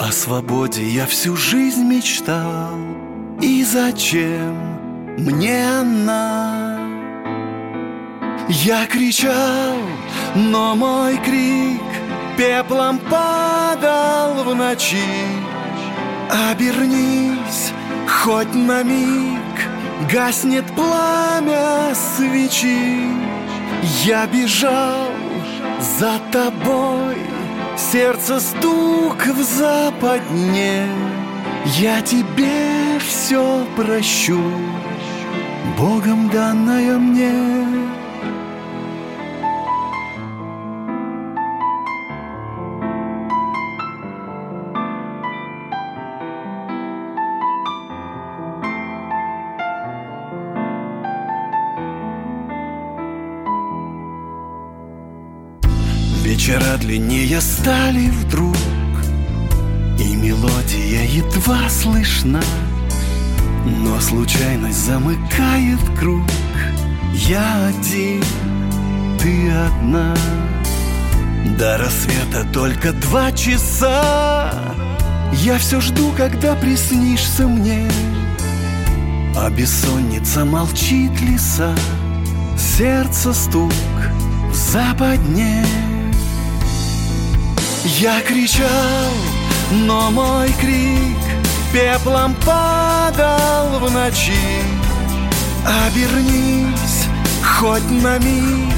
О 0.00 0.10
свободе 0.10 0.82
я 0.82 1.06
всю 1.06 1.36
жизнь 1.36 1.84
мечтал 1.84 2.74
И 3.40 3.62
зачем 3.62 4.56
мне 5.18 5.68
она? 5.68 6.45
Я 8.48 8.86
кричал, 8.86 9.76
но 10.36 10.76
мой 10.76 11.16
крик 11.18 11.82
Пеплом 12.36 13.00
падал 13.00 14.44
в 14.44 14.54
ночи. 14.54 14.96
Обернись 16.50 17.72
хоть 18.06 18.54
на 18.54 18.84
миг 18.84 19.40
Гаснет 20.12 20.64
пламя 20.76 21.92
свечи. 21.94 23.00
Я 24.04 24.26
бежал 24.26 25.08
за 25.98 26.20
тобой 26.30 27.16
Сердце 27.76 28.38
стук 28.38 29.26
в 29.26 29.42
западне. 29.42 30.86
Я 31.78 32.00
тебе 32.00 33.00
все 33.00 33.66
прощу 33.74 34.40
Богом 35.76 36.28
данное 36.30 36.96
мне 36.96 37.66
Длиннее 56.78 57.40
стали 57.40 58.10
вдруг 58.10 58.56
И 59.98 60.14
мелодия 60.14 61.04
едва 61.04 61.68
слышна. 61.68 62.42
Но 63.64 63.98
случайность 64.00 64.84
замыкает 64.84 65.80
круг. 65.98 66.26
Я 67.12 67.66
один, 67.68 68.22
ты 69.18 69.50
одна. 69.50 70.14
До 71.58 71.78
рассвета 71.78 72.46
только 72.52 72.92
два 72.92 73.32
часа. 73.32 74.52
Я 75.32 75.58
все 75.58 75.80
жду, 75.80 76.12
когда 76.16 76.54
приснишься 76.54 77.48
мне. 77.48 77.90
А 79.34 79.50
бессонница 79.50 80.44
молчит 80.44 81.20
леса 81.20 81.74
Сердце 82.56 83.34
стук 83.34 83.72
в 84.50 84.54
западне 84.54 85.64
Я 87.86 88.20
кричал, 88.20 89.12
но 89.70 90.10
мой 90.10 90.52
крик 90.60 91.16
Пеплом 91.72 92.34
падал 92.44 93.78
в 93.78 93.92
ночи. 93.92 94.32
Обернись 95.86 97.06
хоть 97.44 97.88
на 97.88 98.18
миг 98.18 98.74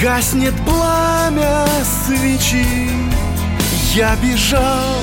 Гаснет 0.00 0.54
пламя 0.64 1.66
свечи. 2.06 2.90
Я 3.94 4.16
бежал 4.16 4.96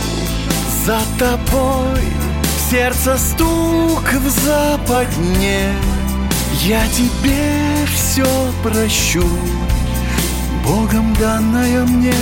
за 0.84 1.00
тобой 1.20 2.02
Сердце 2.72 3.20
стук 3.20 4.04
в 4.14 4.30
западне. 4.30 5.72
Я 6.64 6.88
тебе 6.88 7.86
все 7.94 8.26
прощу, 8.64 9.26
Богом 10.66 11.14
данное 11.14 11.86
мне. 11.86 12.16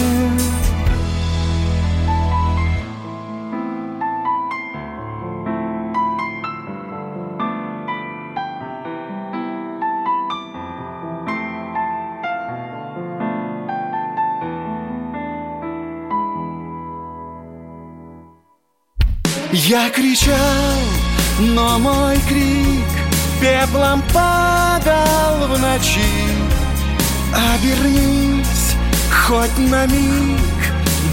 Я 19.67 19.89
кричал, 19.89 20.79
но 21.39 21.79
мой 21.79 22.19
крик 22.27 22.85
пеплом 23.41 24.03
падал 24.13 25.47
в 25.47 25.59
ночи. 25.59 26.01
Обернись 27.33 28.75
хоть 29.11 29.57
на 29.57 29.87
миг, 29.87 30.61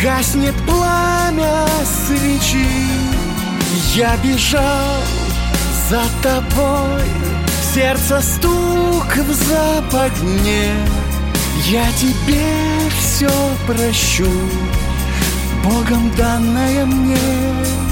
гаснет 0.03 0.55
пламя 0.67 1.67
свечи. 2.07 2.67
Я 3.95 4.19
бежал 4.19 5.01
за 5.89 6.03
тобой, 6.23 7.09
сердце 7.75 8.21
стук 8.21 9.17
в 9.17 9.33
западне. 9.33 10.75
Я 11.69 11.91
тебе 11.93 12.45
все 13.01 13.31
прощу, 13.67 14.29
Богом 15.65 16.15
данное 16.17 16.85
мне. 16.85 17.92